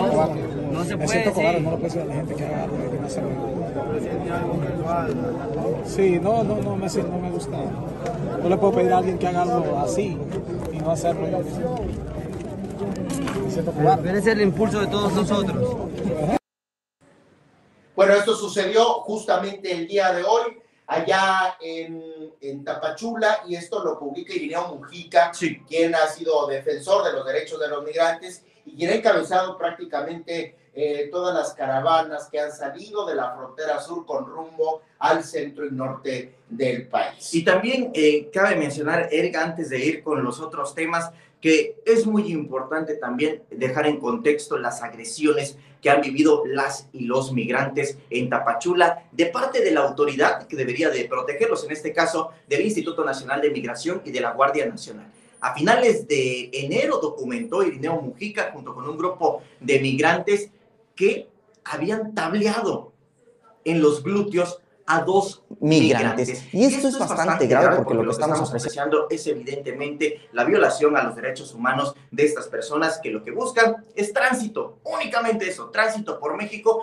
No 0.72 0.84
se 0.84 0.96
puede. 0.96 0.98
Me 0.98 1.08
siento 1.08 1.32
cobarde, 1.32 1.60
no 1.60 1.70
lo 1.70 1.78
puedes 1.78 1.94
decir 1.94 2.00
a 2.02 2.04
la 2.06 2.14
gente 2.14 2.34
que 2.34 2.44
haga 2.44 2.64
algo 2.64 2.76
que 2.90 2.98
no 2.98 3.06
hace 3.06 3.20
Sí, 5.86 6.18
no, 6.20 6.42
no, 6.42 6.56
no 6.56 6.76
me, 6.76 6.86
no 6.86 7.18
me 7.18 7.30
gusta. 7.30 7.56
No 8.42 8.48
le 8.48 8.56
puedo 8.56 8.72
pedir 8.72 8.92
a 8.92 8.98
alguien 8.98 9.18
que 9.18 9.26
haga 9.26 9.42
algo 9.42 9.78
así 9.78 10.18
y 10.72 10.78
no 10.78 10.90
hacerlo 10.90 11.28
yo 11.28 11.76
Debe 14.02 14.22
ser 14.22 14.38
el 14.38 14.42
impulso 14.42 14.80
de 14.80 14.86
todos 14.86 15.12
nosotros. 15.12 15.90
Bueno, 17.94 18.14
esto 18.14 18.34
sucedió 18.34 18.84
justamente 19.02 19.70
el 19.70 19.86
día 19.86 20.12
de 20.12 20.24
hoy 20.24 20.58
allá 20.86 21.56
en, 21.60 22.32
en, 22.40 22.64
Tapachula 22.64 23.42
y 23.46 23.54
esto 23.54 23.84
lo 23.84 23.98
publica 23.98 24.34
Irineo 24.34 24.74
Mujica, 24.74 25.30
quien 25.68 25.94
ha 25.94 26.06
sido 26.08 26.46
defensor 26.46 27.04
de 27.04 27.12
los 27.12 27.26
derechos 27.26 27.60
de 27.60 27.68
los 27.68 27.84
migrantes 27.84 28.44
y 28.64 28.76
quien 28.76 28.90
ha 28.90 28.94
encabezado 28.94 29.56
prácticamente 29.56 30.56
eh, 30.74 31.08
todas 31.12 31.34
las 31.34 31.52
caravanas 31.52 32.28
que 32.30 32.40
han 32.40 32.50
salido 32.50 33.04
de 33.04 33.14
la 33.14 33.34
frontera 33.34 33.80
sur 33.80 34.06
con 34.06 34.24
rumbo 34.26 34.82
al 34.98 35.22
centro 35.22 35.66
y 35.66 35.70
norte 35.70 36.36
del 36.48 36.88
país. 36.88 37.34
Y 37.34 37.44
también 37.44 37.90
eh, 37.92 38.30
cabe 38.32 38.56
mencionar, 38.56 39.08
Eric, 39.12 39.36
antes 39.36 39.68
de 39.68 39.78
ir 39.78 40.02
con 40.02 40.24
los 40.24 40.40
otros 40.40 40.74
temas, 40.74 41.10
que 41.42 41.82
es 41.84 42.06
muy 42.06 42.30
importante 42.32 42.94
también 42.94 43.42
dejar 43.50 43.86
en 43.86 43.98
contexto 43.98 44.56
las 44.56 44.82
agresiones 44.82 45.58
que 45.82 45.90
han 45.90 46.00
vivido 46.00 46.44
las 46.46 46.88
y 46.92 47.04
los 47.04 47.32
migrantes 47.32 47.98
en 48.08 48.30
Tapachula 48.30 49.04
de 49.10 49.26
parte 49.26 49.60
de 49.60 49.72
la 49.72 49.80
autoridad 49.80 50.46
que 50.46 50.56
debería 50.56 50.88
de 50.88 51.04
protegerlos, 51.04 51.64
en 51.64 51.72
este 51.72 51.92
caso 51.92 52.30
del 52.48 52.62
Instituto 52.62 53.04
Nacional 53.04 53.42
de 53.42 53.50
Migración 53.50 54.00
y 54.04 54.12
de 54.12 54.20
la 54.20 54.32
Guardia 54.32 54.64
Nacional. 54.64 55.10
A 55.40 55.52
finales 55.52 56.06
de 56.06 56.50
enero 56.52 56.98
documentó 56.98 57.64
Irineo 57.64 58.00
Mujica 58.00 58.52
junto 58.52 58.72
con 58.72 58.88
un 58.88 58.96
grupo 58.96 59.42
de 59.58 59.80
migrantes 59.80 60.50
que 60.94 61.28
habían 61.64 62.14
tableado 62.14 62.92
en 63.64 63.80
los 63.80 64.02
glúteos 64.02 64.62
a 64.86 65.02
dos 65.02 65.44
migrantes. 65.60 66.52
Y 66.52 66.64
esto, 66.64 66.88
es 66.88 66.98
bastante, 66.98 67.46
grave 67.46 67.76
porque, 67.76 67.94
lo 67.94 68.04
que 68.04 68.10
estamos, 68.10 68.48
apreciando 68.48 69.06
es 69.10 69.26
evidentemente 69.26 70.28
la 70.32 70.44
violación 70.44 70.96
a 70.96 71.04
los 71.04 71.14
derechos 71.14 71.54
humanos 71.54 71.94
de 72.10 72.24
estas 72.24 72.48
personas 72.48 73.00
que 73.02 73.10
lo 73.10 73.22
que 73.22 73.30
buscan 73.30 73.84
es 73.94 74.12
tránsito, 74.12 74.78
únicamente 74.84 75.48
eso, 75.48 75.70
tránsito 75.70 76.18
por 76.18 76.36
México. 76.36 76.82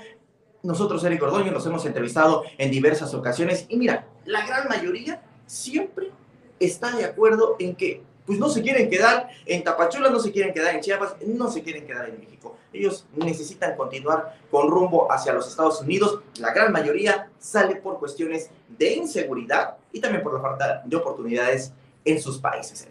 Nosotros, 0.63 1.03
Eric 1.03 1.21
Ordóñez, 1.23 1.53
nos 1.53 1.65
hemos 1.65 1.85
entrevistado 1.85 2.43
en 2.57 2.71
diversas 2.71 3.13
ocasiones 3.13 3.65
y 3.69 3.77
mira, 3.77 4.07
la 4.25 4.45
gran 4.45 4.67
mayoría 4.67 5.21
siempre 5.45 6.11
está 6.59 6.95
de 6.95 7.05
acuerdo 7.05 7.55
en 7.59 7.75
que 7.75 8.03
pues 8.29 8.37
no 8.37 8.47
se 8.47 8.61
quieren 8.61 8.91
quedar 8.91 9.27
en 9.43 9.63
Tapachula, 9.63 10.11
no 10.11 10.19
se 10.19 10.31
quieren 10.31 10.53
quedar 10.53 10.75
en 10.75 10.81
Chiapas, 10.81 11.15
no 11.25 11.49
se 11.49 11.63
quieren 11.63 11.87
quedar 11.87 12.09
en 12.09 12.19
México. 12.19 12.57
Ellos 12.71 13.07
necesitan 13.15 13.75
continuar 13.75 14.37
con 14.51 14.69
rumbo 14.69 15.11
hacia 15.11 15.33
los 15.33 15.47
Estados 15.47 15.81
Unidos. 15.81 16.19
La 16.37 16.53
gran 16.53 16.71
mayoría 16.71 17.31
sale 17.39 17.77
por 17.77 17.97
cuestiones 17.97 18.51
de 18.67 18.93
inseguridad 18.93 19.77
y 19.91 19.99
también 19.99 20.21
por 20.21 20.35
la 20.35 20.41
falta 20.41 20.83
de 20.85 20.95
oportunidades 20.95 21.73
en 22.05 22.21
sus 22.21 22.37
países. 22.37 22.87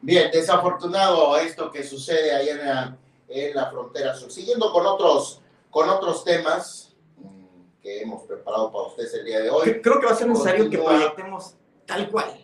Bien, 0.00 0.32
desafortunado 0.32 1.36
esto 1.36 1.70
que 1.70 1.84
sucede 1.84 2.34
ahí 2.34 2.48
en 2.48 2.58
la, 2.58 2.96
en 3.28 3.54
la 3.54 3.70
frontera 3.70 4.16
sur. 4.16 4.32
Siguiendo 4.32 4.72
con 4.72 4.84
otros, 4.84 5.40
con 5.70 5.88
otros 5.88 6.24
temas 6.24 6.92
mm, 7.18 7.80
que 7.80 8.02
hemos 8.02 8.24
preparado 8.24 8.72
para 8.72 8.88
ustedes 8.88 9.14
el 9.14 9.24
día 9.24 9.38
de 9.38 9.50
hoy. 9.50 9.80
Creo 9.80 10.00
que 10.00 10.06
va 10.06 10.12
a 10.12 10.16
ser 10.16 10.26
necesario 10.26 10.68
que 10.68 10.78
proyectemos 10.78 11.54
tal 11.86 12.10
cual 12.10 12.43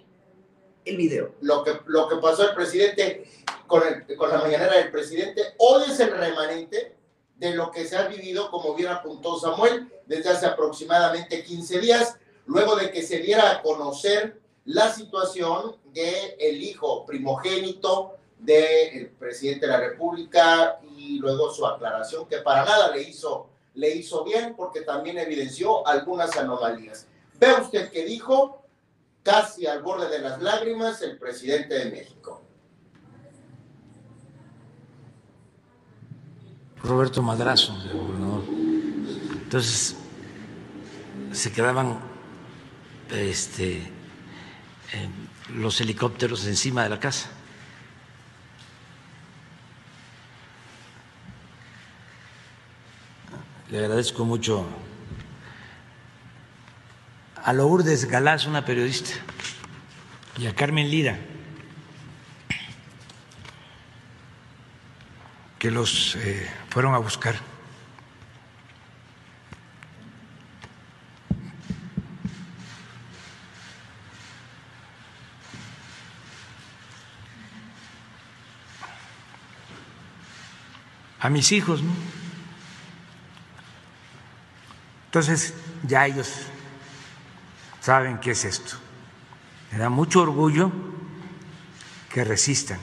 el 0.91 0.97
video. 0.97 1.35
Lo 1.41 1.65
que, 1.65 1.81
lo 1.87 2.09
que 2.09 2.17
pasó 2.17 2.49
el 2.49 2.55
presidente 2.55 3.25
con, 3.67 3.83
con 4.17 4.31
la 4.31 4.39
mañanera 4.39 4.77
del 4.77 4.91
presidente, 4.91 5.55
hoy 5.59 5.85
es 5.89 5.99
el 6.01 6.11
remanente 6.11 6.97
de 7.37 7.55
lo 7.55 7.71
que 7.71 7.87
se 7.87 7.97
ha 7.97 8.07
vivido, 8.07 8.51
como 8.51 8.75
bien 8.75 8.91
apuntó 8.91 9.39
Samuel, 9.39 9.91
desde 10.07 10.29
hace 10.29 10.47
aproximadamente 10.47 11.43
15 11.43 11.81
días, 11.81 12.17
luego 12.47 12.77
de 12.77 12.91
que 12.91 13.03
se 13.03 13.19
diera 13.19 13.51
a 13.51 13.63
conocer 13.63 14.39
la 14.67 14.93
situación 14.93 15.77
del 15.93 16.35
el 16.39 16.63
hijo 16.63 17.07
primogénito 17.07 18.17
del 18.39 19.09
presidente 19.19 19.67
de 19.67 19.73
la 19.73 19.81
República 19.81 20.79
y 20.97 21.19
luego 21.19 21.53
su 21.53 21.67
aclaración 21.67 22.27
que 22.27 22.39
para 22.39 22.65
nada 22.65 22.95
le 22.95 23.03
hizo, 23.03 23.49
le 23.75 23.95
hizo 23.95 24.25
bien 24.25 24.55
porque 24.57 24.83
también 24.83 25.19
evidenció 25.19 25.87
algunas 25.87 26.37
anomalías. 26.37 27.07
Ve 27.39 27.55
usted 27.55 27.91
que 27.91 28.05
dijo, 28.05 28.60
casi 29.31 29.65
al 29.67 29.81
borde 29.83 30.09
de 30.09 30.19
las 30.19 30.43
lágrimas 30.43 31.01
el 31.03 31.17
presidente 31.17 31.75
de 31.75 31.91
México. 31.91 32.43
Roberto 36.83 37.23
Madrazo, 37.23 37.77
el 37.85 37.93
gobernador. 37.93 38.43
Entonces, 39.45 39.97
se 41.31 41.53
quedaban 41.53 42.01
este, 43.11 43.89
los 45.55 45.81
helicópteros 45.81 46.47
encima 46.47 46.83
de 46.83 46.89
la 46.89 46.99
casa. 46.99 47.31
Le 53.71 53.79
agradezco 53.79 54.25
mucho 54.25 54.67
a 57.45 57.53
Lourdes 57.53 58.07
Galás, 58.07 58.47
una 58.47 58.65
periodista, 58.65 59.11
y 60.39 60.47
a 60.47 60.55
Carmen 60.55 60.91
Lira, 60.91 61.19
que 65.59 65.71
los 65.71 66.17
eh, 66.17 66.51
fueron 66.69 66.95
a 66.95 66.99
buscar. 66.99 67.35
a 81.23 81.29
mis 81.29 81.53
hijos, 81.53 81.83
¿no? 81.83 81.93
Entonces 85.05 85.53
ya 85.83 86.07
ellos 86.07 86.47
saben 87.81 88.19
qué 88.21 88.33
es 88.33 88.45
esto. 88.45 88.77
Me 89.73 89.79
da 89.79 89.89
mucho 89.89 90.23
orgullo 90.23 90.71
que 92.13 92.25
resistan. 92.25 92.79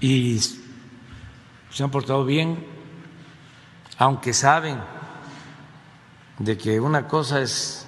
Y 0.00 0.38
se 1.70 1.82
han 1.82 1.90
portado 1.90 2.24
bien, 2.24 2.64
aunque 3.98 4.32
saben 4.32 4.78
de 6.38 6.58
que 6.58 6.80
una 6.80 7.08
cosa 7.08 7.40
es... 7.40 7.86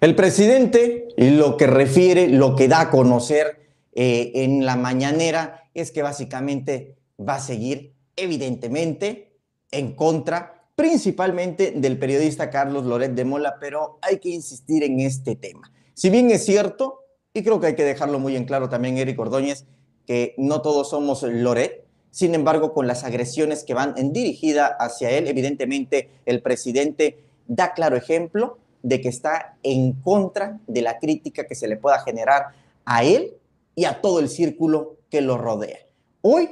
El 0.00 0.14
presidente 0.14 1.08
lo 1.16 1.56
que 1.56 1.66
refiere, 1.66 2.28
lo 2.28 2.56
que 2.56 2.68
da 2.68 2.82
a 2.82 2.90
conocer 2.90 3.72
eh, 3.92 4.32
en 4.34 4.64
la 4.64 4.76
mañanera 4.76 5.68
es 5.74 5.90
que 5.90 6.02
básicamente 6.02 6.96
va 7.18 7.36
a 7.36 7.40
seguir 7.40 7.94
evidentemente 8.16 9.38
en 9.70 9.94
contra 9.94 10.59
principalmente 10.80 11.72
del 11.72 11.98
periodista 11.98 12.48
Carlos 12.48 12.86
Loret 12.86 13.12
de 13.12 13.26
Mola, 13.26 13.58
pero 13.60 13.98
hay 14.00 14.18
que 14.18 14.30
insistir 14.30 14.82
en 14.82 14.98
este 15.00 15.36
tema. 15.36 15.70
Si 15.92 16.08
bien 16.08 16.30
es 16.30 16.46
cierto, 16.46 17.00
y 17.34 17.42
creo 17.42 17.60
que 17.60 17.66
hay 17.66 17.74
que 17.74 17.84
dejarlo 17.84 18.18
muy 18.18 18.34
en 18.34 18.46
claro 18.46 18.70
también, 18.70 18.96
Eric 18.96 19.20
Ordóñez, 19.20 19.66
que 20.06 20.34
no 20.38 20.62
todos 20.62 20.88
somos 20.88 21.22
Loret, 21.22 21.84
sin 22.10 22.34
embargo, 22.34 22.72
con 22.72 22.86
las 22.86 23.04
agresiones 23.04 23.62
que 23.62 23.74
van 23.74 23.92
en 23.98 24.14
dirigida 24.14 24.68
hacia 24.68 25.10
él, 25.10 25.28
evidentemente 25.28 26.08
el 26.24 26.40
presidente 26.40 27.24
da 27.46 27.74
claro 27.74 27.94
ejemplo 27.94 28.56
de 28.82 29.02
que 29.02 29.10
está 29.10 29.58
en 29.62 29.92
contra 29.92 30.60
de 30.66 30.80
la 30.80 30.98
crítica 30.98 31.46
que 31.46 31.56
se 31.56 31.68
le 31.68 31.76
pueda 31.76 31.98
generar 32.00 32.54
a 32.86 33.04
él 33.04 33.34
y 33.74 33.84
a 33.84 34.00
todo 34.00 34.18
el 34.18 34.30
círculo 34.30 34.96
que 35.10 35.20
lo 35.20 35.36
rodea. 35.36 35.80
Hoy, 36.22 36.48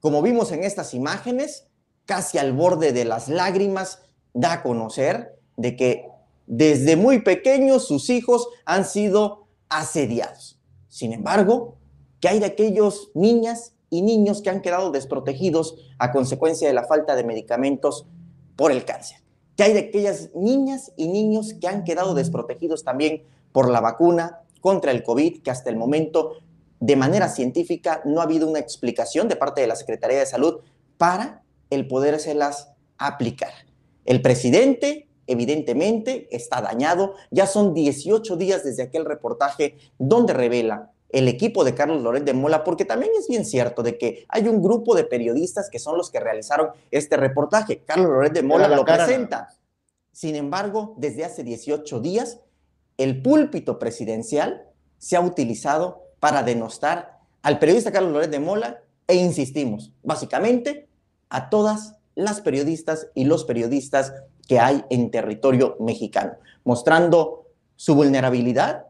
como 0.00 0.20
vimos 0.20 0.52
en 0.52 0.64
estas 0.64 0.92
imágenes, 0.92 1.66
casi 2.06 2.38
al 2.38 2.52
borde 2.52 2.92
de 2.92 3.04
las 3.04 3.28
lágrimas, 3.28 4.00
da 4.32 4.54
a 4.54 4.62
conocer 4.62 5.38
de 5.56 5.76
que 5.76 6.08
desde 6.46 6.96
muy 6.96 7.22
pequeños 7.22 7.86
sus 7.86 8.10
hijos 8.10 8.48
han 8.64 8.84
sido 8.84 9.46
asediados. 9.68 10.58
Sin 10.88 11.12
embargo, 11.12 11.76
¿qué 12.20 12.28
hay 12.28 12.38
de 12.40 12.46
aquellos 12.46 13.10
niñas 13.14 13.72
y 13.90 14.02
niños 14.02 14.42
que 14.42 14.50
han 14.50 14.60
quedado 14.60 14.90
desprotegidos 14.90 15.76
a 15.98 16.12
consecuencia 16.12 16.68
de 16.68 16.74
la 16.74 16.84
falta 16.84 17.16
de 17.16 17.24
medicamentos 17.24 18.06
por 18.56 18.72
el 18.72 18.84
cáncer? 18.84 19.18
¿Qué 19.56 19.62
hay 19.62 19.72
de 19.72 19.80
aquellas 19.80 20.30
niñas 20.34 20.92
y 20.96 21.08
niños 21.08 21.54
que 21.60 21.68
han 21.68 21.84
quedado 21.84 22.14
desprotegidos 22.14 22.82
también 22.82 23.22
por 23.52 23.70
la 23.70 23.80
vacuna 23.80 24.40
contra 24.60 24.90
el 24.90 25.04
COVID, 25.04 25.42
que 25.42 25.50
hasta 25.50 25.70
el 25.70 25.76
momento, 25.76 26.32
de 26.80 26.96
manera 26.96 27.28
científica, 27.28 28.02
no 28.04 28.20
ha 28.20 28.24
habido 28.24 28.48
una 28.48 28.58
explicación 28.58 29.28
de 29.28 29.36
parte 29.36 29.60
de 29.60 29.68
la 29.68 29.76
Secretaría 29.76 30.18
de 30.18 30.26
Salud 30.26 30.60
para 30.98 31.43
el 31.74 31.88
podérselas 31.88 32.70
aplicar. 32.98 33.52
El 34.04 34.22
presidente, 34.22 35.08
evidentemente, 35.26 36.28
está 36.30 36.60
dañado. 36.60 37.14
Ya 37.30 37.46
son 37.46 37.74
18 37.74 38.36
días 38.36 38.64
desde 38.64 38.82
aquel 38.82 39.04
reportaje 39.04 39.76
donde 39.98 40.32
revela 40.32 40.90
el 41.14 41.28
equipo 41.28 41.62
de 41.62 41.74
Carlos 41.74 42.02
Loret 42.02 42.24
de 42.24 42.32
Mola, 42.32 42.64
porque 42.64 42.84
también 42.84 43.12
es 43.16 43.28
bien 43.28 43.44
cierto 43.44 43.84
de 43.84 43.96
que 43.96 44.26
hay 44.28 44.48
un 44.48 44.60
grupo 44.60 44.96
de 44.96 45.04
periodistas 45.04 45.70
que 45.70 45.78
son 45.78 45.96
los 45.96 46.10
que 46.10 46.18
realizaron 46.18 46.70
este 46.90 47.16
reportaje. 47.16 47.82
Carlos 47.84 48.08
Loret 48.08 48.32
de 48.32 48.42
Mola 48.42 48.66
lo 48.66 48.84
presenta. 48.84 49.48
Sin 50.10 50.34
embargo, 50.34 50.94
desde 50.96 51.24
hace 51.24 51.44
18 51.44 52.00
días, 52.00 52.40
el 52.98 53.22
púlpito 53.22 53.78
presidencial 53.78 54.66
se 54.98 55.16
ha 55.16 55.20
utilizado 55.20 56.02
para 56.18 56.42
denostar 56.42 57.18
al 57.42 57.58
periodista 57.58 57.92
Carlos 57.92 58.12
Loret 58.12 58.30
de 58.30 58.40
Mola 58.40 58.82
e 59.06 59.14
insistimos, 59.14 59.92
básicamente, 60.02 60.88
a 61.34 61.50
todas 61.50 61.96
las 62.14 62.40
periodistas 62.40 63.08
y 63.14 63.24
los 63.24 63.44
periodistas 63.44 64.12
que 64.46 64.60
hay 64.60 64.84
en 64.88 65.10
territorio 65.10 65.76
mexicano, 65.80 66.34
mostrando 66.62 67.46
su 67.74 67.96
vulnerabilidad 67.96 68.86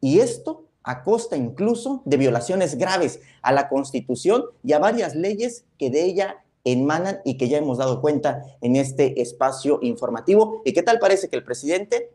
y 0.00 0.20
esto 0.20 0.64
a 0.82 1.02
costa 1.02 1.36
incluso 1.36 2.00
de 2.06 2.16
violaciones 2.16 2.78
graves 2.78 3.20
a 3.42 3.52
la 3.52 3.68
Constitución 3.68 4.44
y 4.64 4.72
a 4.72 4.78
varias 4.78 5.14
leyes 5.14 5.66
que 5.78 5.90
de 5.90 6.04
ella 6.04 6.42
emanan 6.64 7.18
y 7.22 7.36
que 7.36 7.50
ya 7.50 7.58
hemos 7.58 7.76
dado 7.76 8.00
cuenta 8.00 8.44
en 8.62 8.76
este 8.76 9.20
espacio 9.20 9.78
informativo. 9.82 10.62
¿Y 10.64 10.72
qué 10.72 10.82
tal 10.82 10.98
parece 10.98 11.28
que 11.28 11.36
el 11.36 11.44
presidente 11.44 12.10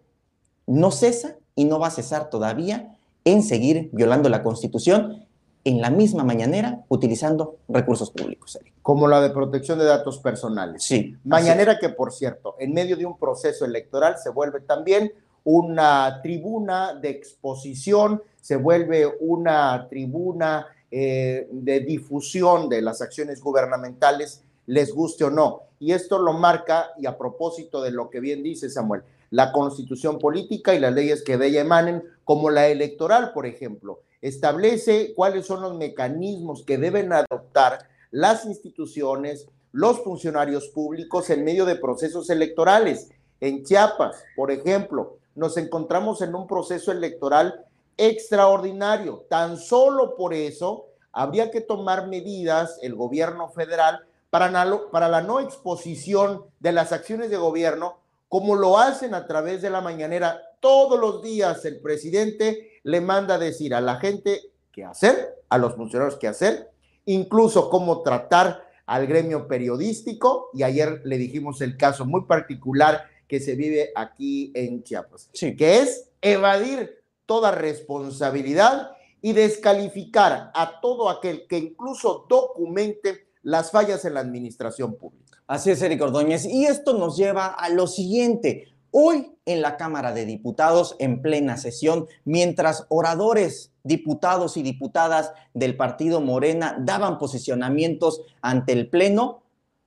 no 0.65 0.89
cesa 0.89 1.37
y 1.55 1.65
no 1.65 1.77
va 1.77 1.87
a 1.87 1.91
cesar 1.91 2.31
todavía 2.31 2.97
en 3.23 3.43
seguir 3.43 3.89
violando 3.93 4.29
la 4.29 4.41
Constitución 4.41 5.22
en 5.63 5.82
la 5.82 5.89
misma 5.89 6.23
mañanera 6.23 6.84
utilizando 6.89 7.58
recursos 7.69 8.12
públicos? 8.12 8.56
Eric? 8.56 8.73
Como 8.82 9.08
la 9.08 9.21
de 9.21 9.30
protección 9.30 9.80
de 9.80 9.86
datos 9.86 10.19
personales. 10.19 10.84
Sí. 10.84 11.15
Mañanera 11.23 11.80
que, 11.80 11.89
por 11.89 12.12
cierto, 12.12 12.56
en 12.60 12.73
medio 12.73 12.97
de 12.97 13.06
un 13.06 13.17
proceso 13.17 13.65
electoral 13.65 14.17
se 14.17 14.30
vuelve 14.30 14.62
también 14.62 15.13
una 15.43 16.21
tribuna 16.21 16.93
de 16.93 17.10
exposición, 17.10 18.21
se 18.39 18.56
vuelve 18.56 19.08
una 19.19 19.88
tribuna 19.89 20.67
eh, 20.91 21.47
de 21.52 21.80
difusión 21.82 22.69
de 22.69 22.82
las 22.82 23.02
acciones 23.02 23.41
gubernamentales, 23.41 24.43
les 24.67 24.93
guste 24.93 25.26
o 25.26 25.30
no. 25.30 25.62
Y 25.80 25.91
esto 25.91 26.19
lo 26.19 26.34
marca, 26.34 26.91
y 26.97 27.06
a 27.06 27.17
propósito 27.17 27.82
de 27.82 27.91
lo 27.91 28.10
que 28.10 28.19
bien 28.19 28.43
dice 28.43 28.69
Samuel, 28.69 29.04
la 29.32 29.52
constitución 29.52 30.19
política 30.19 30.76
y 30.76 30.80
las 30.80 30.93
leyes 30.93 31.23
que 31.23 31.38
de 31.38 31.47
ella 31.47 31.62
emanen, 31.62 32.04
como 32.23 32.49
la 32.49 32.67
electoral, 32.67 33.34
por 33.34 33.45
ejemplo, 33.45 34.02
establece 34.23 35.13
cuáles 35.13 35.45
son 35.45 35.62
los 35.62 35.75
mecanismos 35.75 36.63
que 36.63 36.77
deben 36.77 37.12
adoptar 37.12 37.89
las 38.09 38.45
instituciones, 38.45 39.47
los 39.73 40.01
funcionarios 40.01 40.69
públicos 40.69 41.29
en 41.29 41.43
medio 41.43 41.65
de 41.65 41.75
procesos 41.75 42.29
electorales. 42.29 43.09
En 43.41 43.65
Chiapas, 43.65 44.23
por 44.38 44.49
ejemplo, 44.49 45.17
nos 45.36 45.57
encontramos 45.57 46.21
en 46.21 46.33
un 46.36 46.47
proceso 46.47 46.93
electoral 46.93 47.65
extraordinario. 47.97 49.25
Tan 49.29 49.57
solo 49.57 50.15
por 50.15 50.33
eso 50.33 50.86
habría 51.12 51.51
que 51.51 51.59
tomar 51.59 52.07
medidas 52.07 52.79
el 52.81 52.95
gobierno 52.95 53.49
federal 53.49 54.05
para, 54.29 54.49
la 54.49 55.21
no 55.21 55.41
exposición 55.41 56.45
de 56.62 56.71
las 56.71 56.93
acciones 56.93 57.29
de 57.29 57.36
gobierno, 57.36 57.97
como 58.29 58.55
lo 58.55 58.79
hacen 58.79 59.13
a 59.15 59.27
través 59.27 59.62
de 59.62 59.69
la 59.69 59.81
mañanera. 59.81 60.41
Todos 60.62 60.97
los 60.97 61.21
días 61.21 61.65
el 61.65 61.81
presidente 61.81 62.72
le 62.83 63.01
manda 63.01 63.35
a 63.35 63.39
decir 63.39 63.73
a 63.73 63.81
la 63.81 63.95
gente 63.97 64.51
qué 64.71 64.83
hacer, 64.83 65.43
a 65.49 65.57
los 65.57 65.75
funcionarios 65.75 66.17
qué 66.19 66.27
hacer, 66.27 66.69
incluso 67.05 67.69
cómo 67.69 68.01
tratar 68.01 68.67
al 68.85 69.07
gremio 69.07 69.47
periodístico. 69.47 70.49
Y 70.53 70.63
ayer 70.63 71.01
le 71.05 71.17
dijimos 71.17 71.61
el 71.61 71.77
caso 71.77 72.05
muy 72.05 72.25
particular 72.25 73.05
que 73.27 73.39
se 73.39 73.55
vive 73.55 73.91
aquí 73.95 74.51
en 74.55 74.83
Chiapas, 74.83 75.29
Sí. 75.33 75.55
que 75.55 75.79
es 75.79 76.09
evadir 76.21 77.03
toda 77.25 77.51
responsabilidad 77.51 78.91
y 79.21 79.33
descalificar 79.33 80.51
a 80.53 80.79
todo 80.81 81.09
aquel 81.09 81.47
que 81.47 81.57
incluso 81.57 82.25
documente 82.27 83.27
las 83.41 83.71
fallas 83.71 84.03
en 84.05 84.15
la 84.15 84.19
administración 84.19 84.95
pública. 84.95 85.37
Así 85.47 85.71
es, 85.71 85.81
Eric 85.81 86.01
Ordóñez. 86.01 86.45
Y 86.45 86.65
esto 86.65 86.93
nos 86.93 87.17
lleva 87.17 87.47
a 87.47 87.69
lo 87.69 87.87
siguiente. 87.87 88.72
Hoy 88.95 89.32
en 89.47 89.63
la 89.63 89.75
Cámara 89.75 90.13
de 90.13 90.23
Diputados, 90.23 90.95
en 90.99 91.23
plena 91.23 91.58
sesión, 91.58 92.06
mientras 92.25 92.86
oradores, 92.89 93.71
diputados 93.82 94.56
y 94.56 94.62
diputadas 94.62 95.34
del 95.56 95.75
partido 95.75 96.21
Morena 96.21 96.77
daban 96.79 97.17
posicionamientos 97.17 98.21
ante 98.43 98.71
el 98.71 98.91
Pleno, 98.91 99.41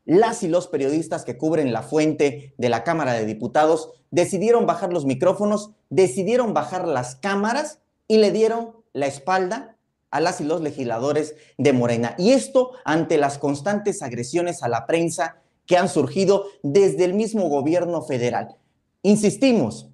las 0.07 0.42
y 0.42 0.49
los 0.49 0.66
periodistas 0.66 1.25
que 1.25 1.38
cubren 1.38 1.73
la 1.73 1.85
fuente 1.85 2.53
de 2.59 2.69
la 2.69 2.83
Cámara 2.83 3.12
de 3.12 3.27
Diputados 3.27 3.92
decidieron 4.11 4.66
bajar 4.66 4.92
los 4.92 5.05
micrófonos, 5.05 5.71
decidieron 5.88 6.53
bajar 6.53 6.88
las 6.88 7.14
cámaras 7.14 7.79
y 8.09 8.16
le 8.16 8.33
dieron 8.33 8.73
la 8.92 9.07
espalda 9.07 9.77
a 10.11 10.19
las 10.19 10.40
y 10.40 10.45
los 10.45 10.62
legisladores 10.62 11.37
de 11.59 11.73
Morena. 11.73 12.16
Y 12.19 12.33
esto 12.33 12.73
ante 12.85 13.19
las 13.19 13.38
constantes 13.38 14.03
agresiones 14.03 14.64
a 14.64 14.69
la 14.69 14.85
prensa 14.85 15.37
que 15.64 15.77
han 15.77 15.88
surgido 15.88 16.47
desde 16.64 17.05
el 17.05 17.14
mismo 17.14 17.49
gobierno 17.49 18.03
federal. 18.03 18.57
Insistimos, 19.07 19.88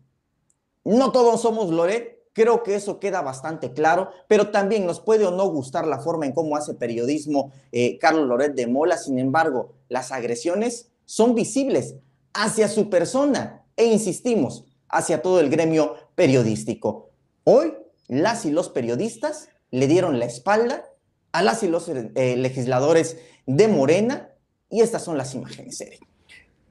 no 0.85 1.13
todos 1.13 1.43
somos 1.43 1.69
Loret, 1.69 2.23
creo 2.33 2.63
que 2.63 2.77
eso 2.77 2.99
queda 2.99 3.21
bastante 3.21 3.75
claro, 3.75 4.09
pero 4.27 4.51
también 4.51 4.87
nos 4.87 5.01
puede 5.01 5.27
o 5.27 5.31
no 5.31 5.51
gustar 5.51 5.87
la 5.87 5.99
forma 5.99 6.25
en 6.25 6.33
cómo 6.33 6.57
hace 6.57 6.73
periodismo 6.73 7.53
eh, 7.73 7.99
Carlos 7.99 8.27
Loret 8.27 8.55
de 8.55 8.67
Mola, 8.67 8.97
sin 8.97 9.19
embargo, 9.19 9.75
las 9.91 10.13
agresiones 10.13 10.93
son 11.05 11.35
visibles 11.35 11.97
hacia 12.33 12.69
su 12.69 12.89
persona 12.89 13.67
e 13.77 13.85
insistimos, 13.85 14.65
hacia 14.89 15.21
todo 15.21 15.41
el 15.41 15.51
gremio 15.51 15.95
periodístico. 16.15 17.11
Hoy, 17.45 17.75
las 18.09 18.47
y 18.47 18.51
los 18.51 18.71
periodistas 18.71 19.51
le 19.71 19.89
dieron 19.89 20.21
la 20.21 20.25
espalda 20.25 20.87
a 21.33 21.43
las 21.43 21.63
y 21.63 21.69
los 21.69 21.87
eh, 21.91 22.37
legisladores 22.39 23.19
de 23.45 23.69
Morena 23.69 24.31
y 24.71 24.81
estas 24.81 25.05
son 25.05 25.19
las 25.19 25.35
imágenes, 25.35 25.83
Eric. 25.83 26.12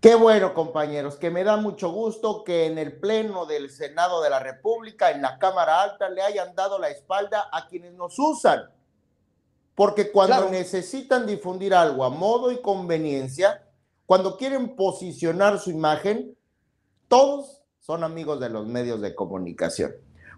Qué 0.02 0.16
bueno, 0.16 0.56
compañeros, 0.56 1.16
que 1.18 1.30
me 1.30 1.44
da 1.44 1.58
mucho 1.58 1.92
gusto 1.92 2.44
que 2.44 2.66
en 2.66 2.80
el 2.80 3.00
Pleno 3.00 3.46
del 3.46 3.70
Senado 3.70 4.20
de 4.24 4.32
la 4.32 4.40
República, 4.40 5.12
en 5.12 5.22
la 5.22 5.38
Cámara 5.38 5.84
Alta, 5.84 6.10
le 6.10 6.24
hayan 6.24 6.56
dado 6.56 6.80
la 6.80 6.90
espalda 6.90 7.50
a 7.52 7.68
quienes 7.68 7.94
nos 7.94 8.18
usan. 8.18 8.64
Porque 9.76 10.12
cuando 10.12 10.38
Claro. 10.38 10.50
necesitan 10.52 11.28
difundir 11.28 11.76
algo 11.76 12.04
a 12.04 12.10
modo 12.10 12.52
y 12.52 12.62
conveniencia, 12.62 13.64
cuando 14.08 14.38
quieren 14.38 14.76
posicionar 14.76 15.60
su 15.60 15.70
imagen, 15.70 16.36
todos 17.08 17.62
son 17.80 18.04
amigos 18.04 18.40
de 18.40 18.50
los 18.50 18.66
medios 18.66 19.02
de 19.02 19.14
comunicación. 19.14 19.94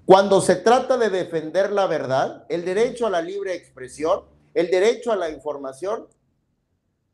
Cuando 0.06 0.41
se 0.41 0.58
trata 0.58 0.97
de 0.97 1.10
defender 1.10 1.71
la 1.71 1.88
verdad, 1.88 2.45
el 2.49 2.65
derecho 2.65 3.08
a 3.08 3.10
la 3.10 3.21
libre 3.21 3.56
expresión, 3.56 4.26
el 4.54 4.69
derecho 4.69 5.13
a 5.13 5.15
la 5.15 5.30
información, 5.30 6.10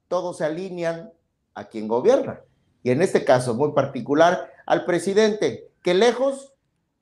todos 0.07 0.37
se 0.37 0.45
alinean 0.45 1.13
a 1.59 1.67
quien 1.67 1.87
gobierna. 1.87 2.41
Y 2.83 2.91
en 2.91 3.01
este 3.01 3.25
caso 3.25 3.53
muy 3.53 3.73
particular, 3.73 4.51
al 4.65 4.85
presidente, 4.85 5.69
que 5.83 5.93
lejos, 5.93 6.53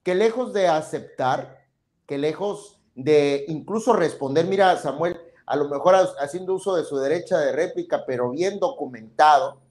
que 0.04 0.15
lejos 0.15 0.52
de 0.52 0.67
aceptar, 0.67 1.65
que 2.08 2.17
lejos 2.17 2.82
de 2.96 3.46
incluso 3.48 3.93
responder, 3.93 4.46
mira, 4.46 4.76
Samuel, 4.78 5.17
a 5.46 5.56
lo 5.56 5.70
mejor 5.70 5.96
haciendo 6.20 6.56
uso 6.56 6.76
de 6.76 6.84
su 6.84 6.98
derecha 6.98 7.38
de 7.38 7.52
réplica, 7.52 8.06
pero 8.06 8.32
bien 8.32 8.60
documentado 8.60 9.62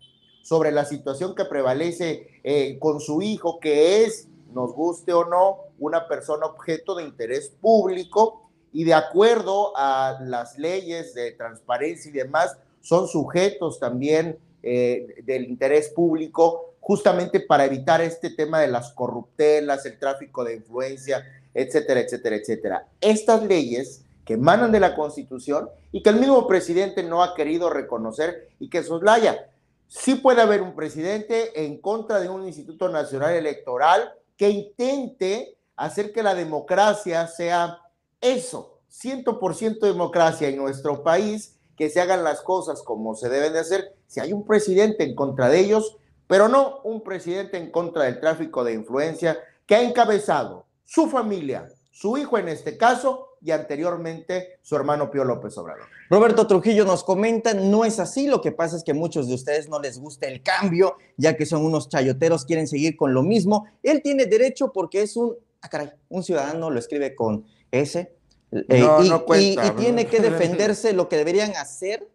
sobre 0.42 0.70
la 0.70 0.84
situación 0.84 1.34
que 1.34 1.44
prevalece 1.44 2.40
eh, 2.44 2.78
con 2.78 3.00
su 3.00 3.20
hijo, 3.20 3.58
que 3.58 4.04
es, 4.04 4.28
nos 4.52 4.72
guste 4.72 5.12
o 5.12 5.24
no, 5.24 5.58
una 5.80 6.06
persona 6.06 6.46
objeto 6.46 6.94
de 6.94 7.02
interés 7.02 7.52
público 7.60 8.48
y 8.72 8.84
de 8.84 8.94
acuerdo 8.94 9.76
a 9.76 10.18
las 10.20 10.56
leyes 10.56 11.12
de 11.14 11.32
transparencia 11.32 12.08
y 12.08 12.14
demás, 12.14 12.56
son 12.80 13.08
sujetos 13.08 13.80
también 13.80 14.38
eh, 14.62 15.22
del 15.24 15.44
interés 15.44 15.90
público, 15.90 16.74
justamente 16.80 17.40
para 17.40 17.64
evitar 17.64 18.00
este 18.00 18.30
tema 18.30 18.60
de 18.60 18.68
las 18.68 18.92
corruptelas, 18.92 19.84
el 19.86 19.98
tráfico 19.98 20.44
de 20.44 20.54
influencia, 20.54 21.24
etcétera, 21.52 22.00
etcétera, 22.00 22.36
etcétera. 22.36 22.88
Estas 23.00 23.42
leyes 23.42 24.04
que 24.24 24.34
emanan 24.34 24.72
de 24.72 24.80
la 24.80 24.94
Constitución 24.94 25.68
y 25.92 26.02
que 26.02 26.10
el 26.10 26.16
mismo 26.16 26.46
presidente 26.46 27.02
no 27.02 27.22
ha 27.22 27.34
querido 27.34 27.70
reconocer 27.70 28.48
y 28.58 28.68
que 28.68 28.82
soslaya. 28.82 29.50
Sí 29.88 30.16
puede 30.16 30.42
haber 30.42 30.62
un 30.62 30.74
presidente 30.74 31.64
en 31.64 31.80
contra 31.80 32.20
de 32.20 32.28
un 32.28 32.44
Instituto 32.44 32.88
Nacional 32.88 33.34
Electoral 33.34 34.12
que 34.36 34.50
intente 34.50 35.56
hacer 35.76 36.12
que 36.12 36.22
la 36.22 36.34
democracia 36.34 37.26
sea 37.28 37.78
eso, 38.20 38.80
100% 38.90 39.78
democracia 39.80 40.48
en 40.48 40.56
nuestro 40.56 41.02
país, 41.02 41.55
que 41.76 41.90
se 41.90 42.00
hagan 42.00 42.24
las 42.24 42.40
cosas 42.42 42.82
como 42.82 43.14
se 43.14 43.28
deben 43.28 43.52
de 43.52 43.60
hacer. 43.60 43.94
Si 44.06 44.20
hay 44.20 44.32
un 44.32 44.46
presidente 44.46 45.04
en 45.04 45.14
contra 45.14 45.48
de 45.48 45.60
ellos, 45.60 45.96
pero 46.26 46.48
no 46.48 46.80
un 46.82 47.02
presidente 47.02 47.56
en 47.56 47.70
contra 47.70 48.04
del 48.04 48.20
tráfico 48.20 48.64
de 48.64 48.74
influencia 48.74 49.38
que 49.66 49.76
ha 49.76 49.82
encabezado 49.82 50.66
su 50.84 51.08
familia, 51.08 51.68
su 51.90 52.16
hijo 52.16 52.38
en 52.38 52.48
este 52.48 52.76
caso, 52.76 53.26
y 53.46 53.52
anteriormente 53.52 54.58
su 54.62 54.74
hermano 54.74 55.08
Pío 55.08 55.22
López 55.22 55.56
Obrador. 55.56 55.86
Roberto 56.10 56.48
Trujillo 56.48 56.84
nos 56.84 57.04
comenta, 57.04 57.54
no 57.54 57.84
es 57.84 58.00
así, 58.00 58.26
lo 58.26 58.40
que 58.40 58.50
pasa 58.50 58.76
es 58.76 58.82
que 58.82 58.92
muchos 58.92 59.28
de 59.28 59.34
ustedes 59.34 59.68
no 59.68 59.78
les 59.78 60.00
gusta 60.00 60.26
el 60.26 60.42
cambio, 60.42 60.96
ya 61.16 61.36
que 61.36 61.46
son 61.46 61.64
unos 61.64 61.88
chayoteros, 61.88 62.44
quieren 62.44 62.66
seguir 62.66 62.96
con 62.96 63.14
lo 63.14 63.22
mismo. 63.22 63.66
Él 63.84 64.02
tiene 64.02 64.26
derecho 64.26 64.72
porque 64.72 65.02
es 65.02 65.16
un, 65.16 65.36
ah 65.60 65.68
caray, 65.68 65.92
un 66.08 66.24
ciudadano, 66.24 66.70
lo 66.70 66.78
escribe 66.80 67.14
con 67.14 67.46
S, 67.70 68.15
eh, 68.52 68.64
No, 68.80 69.02
y, 69.04 69.08
no 69.08 69.24
cuenta, 69.24 69.66
y- 69.66 69.70
tiene 69.72 70.06
que 70.06 70.20
defenderse 70.20 70.92
lo 70.92 71.08
que 71.08 71.16
deberían 71.16 71.56
hacer 71.56 72.08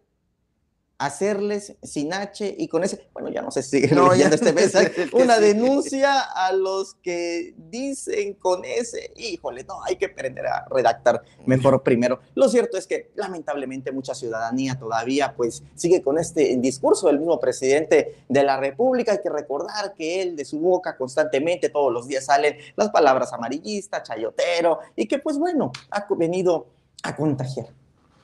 hacerles 1.04 1.74
sin 1.82 2.14
H 2.14 2.54
y 2.56 2.68
con 2.68 2.84
ese, 2.84 3.08
bueno, 3.12 3.28
ya 3.28 3.42
no 3.42 3.50
sé 3.50 3.62
si 3.64 3.80
sigue 3.80 3.94
No, 3.94 4.12
leyendo 4.12 4.28
ya 4.30 4.34
este 4.36 4.52
mensaje, 4.52 5.08
una 5.12 5.40
denuncia 5.40 6.20
a 6.20 6.52
los 6.52 6.94
que 6.94 7.54
dicen 7.56 8.34
con 8.34 8.64
ese, 8.64 9.12
híjole, 9.16 9.64
no, 9.64 9.82
hay 9.82 9.96
que 9.96 10.06
aprender 10.06 10.46
a 10.46 10.64
redactar 10.70 11.22
mejor 11.44 11.82
primero. 11.82 12.20
Lo 12.34 12.48
cierto 12.48 12.76
es 12.76 12.86
que 12.86 13.10
lamentablemente 13.16 13.90
mucha 13.90 14.14
ciudadanía 14.14 14.78
todavía 14.78 15.34
pues 15.36 15.64
sigue 15.74 16.02
con 16.02 16.18
este 16.18 16.56
discurso 16.58 17.08
del 17.08 17.18
mismo 17.18 17.40
presidente 17.40 18.24
de 18.28 18.42
la 18.44 18.56
República. 18.56 19.12
Hay 19.12 19.22
que 19.22 19.30
recordar 19.30 19.94
que 19.94 20.22
él 20.22 20.36
de 20.36 20.44
su 20.44 20.60
boca 20.60 20.96
constantemente 20.96 21.68
todos 21.68 21.92
los 21.92 22.06
días 22.06 22.26
salen 22.26 22.56
las 22.76 22.90
palabras 22.90 23.32
amarillista, 23.32 24.04
chayotero 24.04 24.78
y 24.94 25.06
que 25.06 25.18
pues 25.18 25.36
bueno, 25.36 25.72
ha 25.90 26.06
venido 26.14 26.68
a 27.02 27.16
contagiar. 27.16 27.66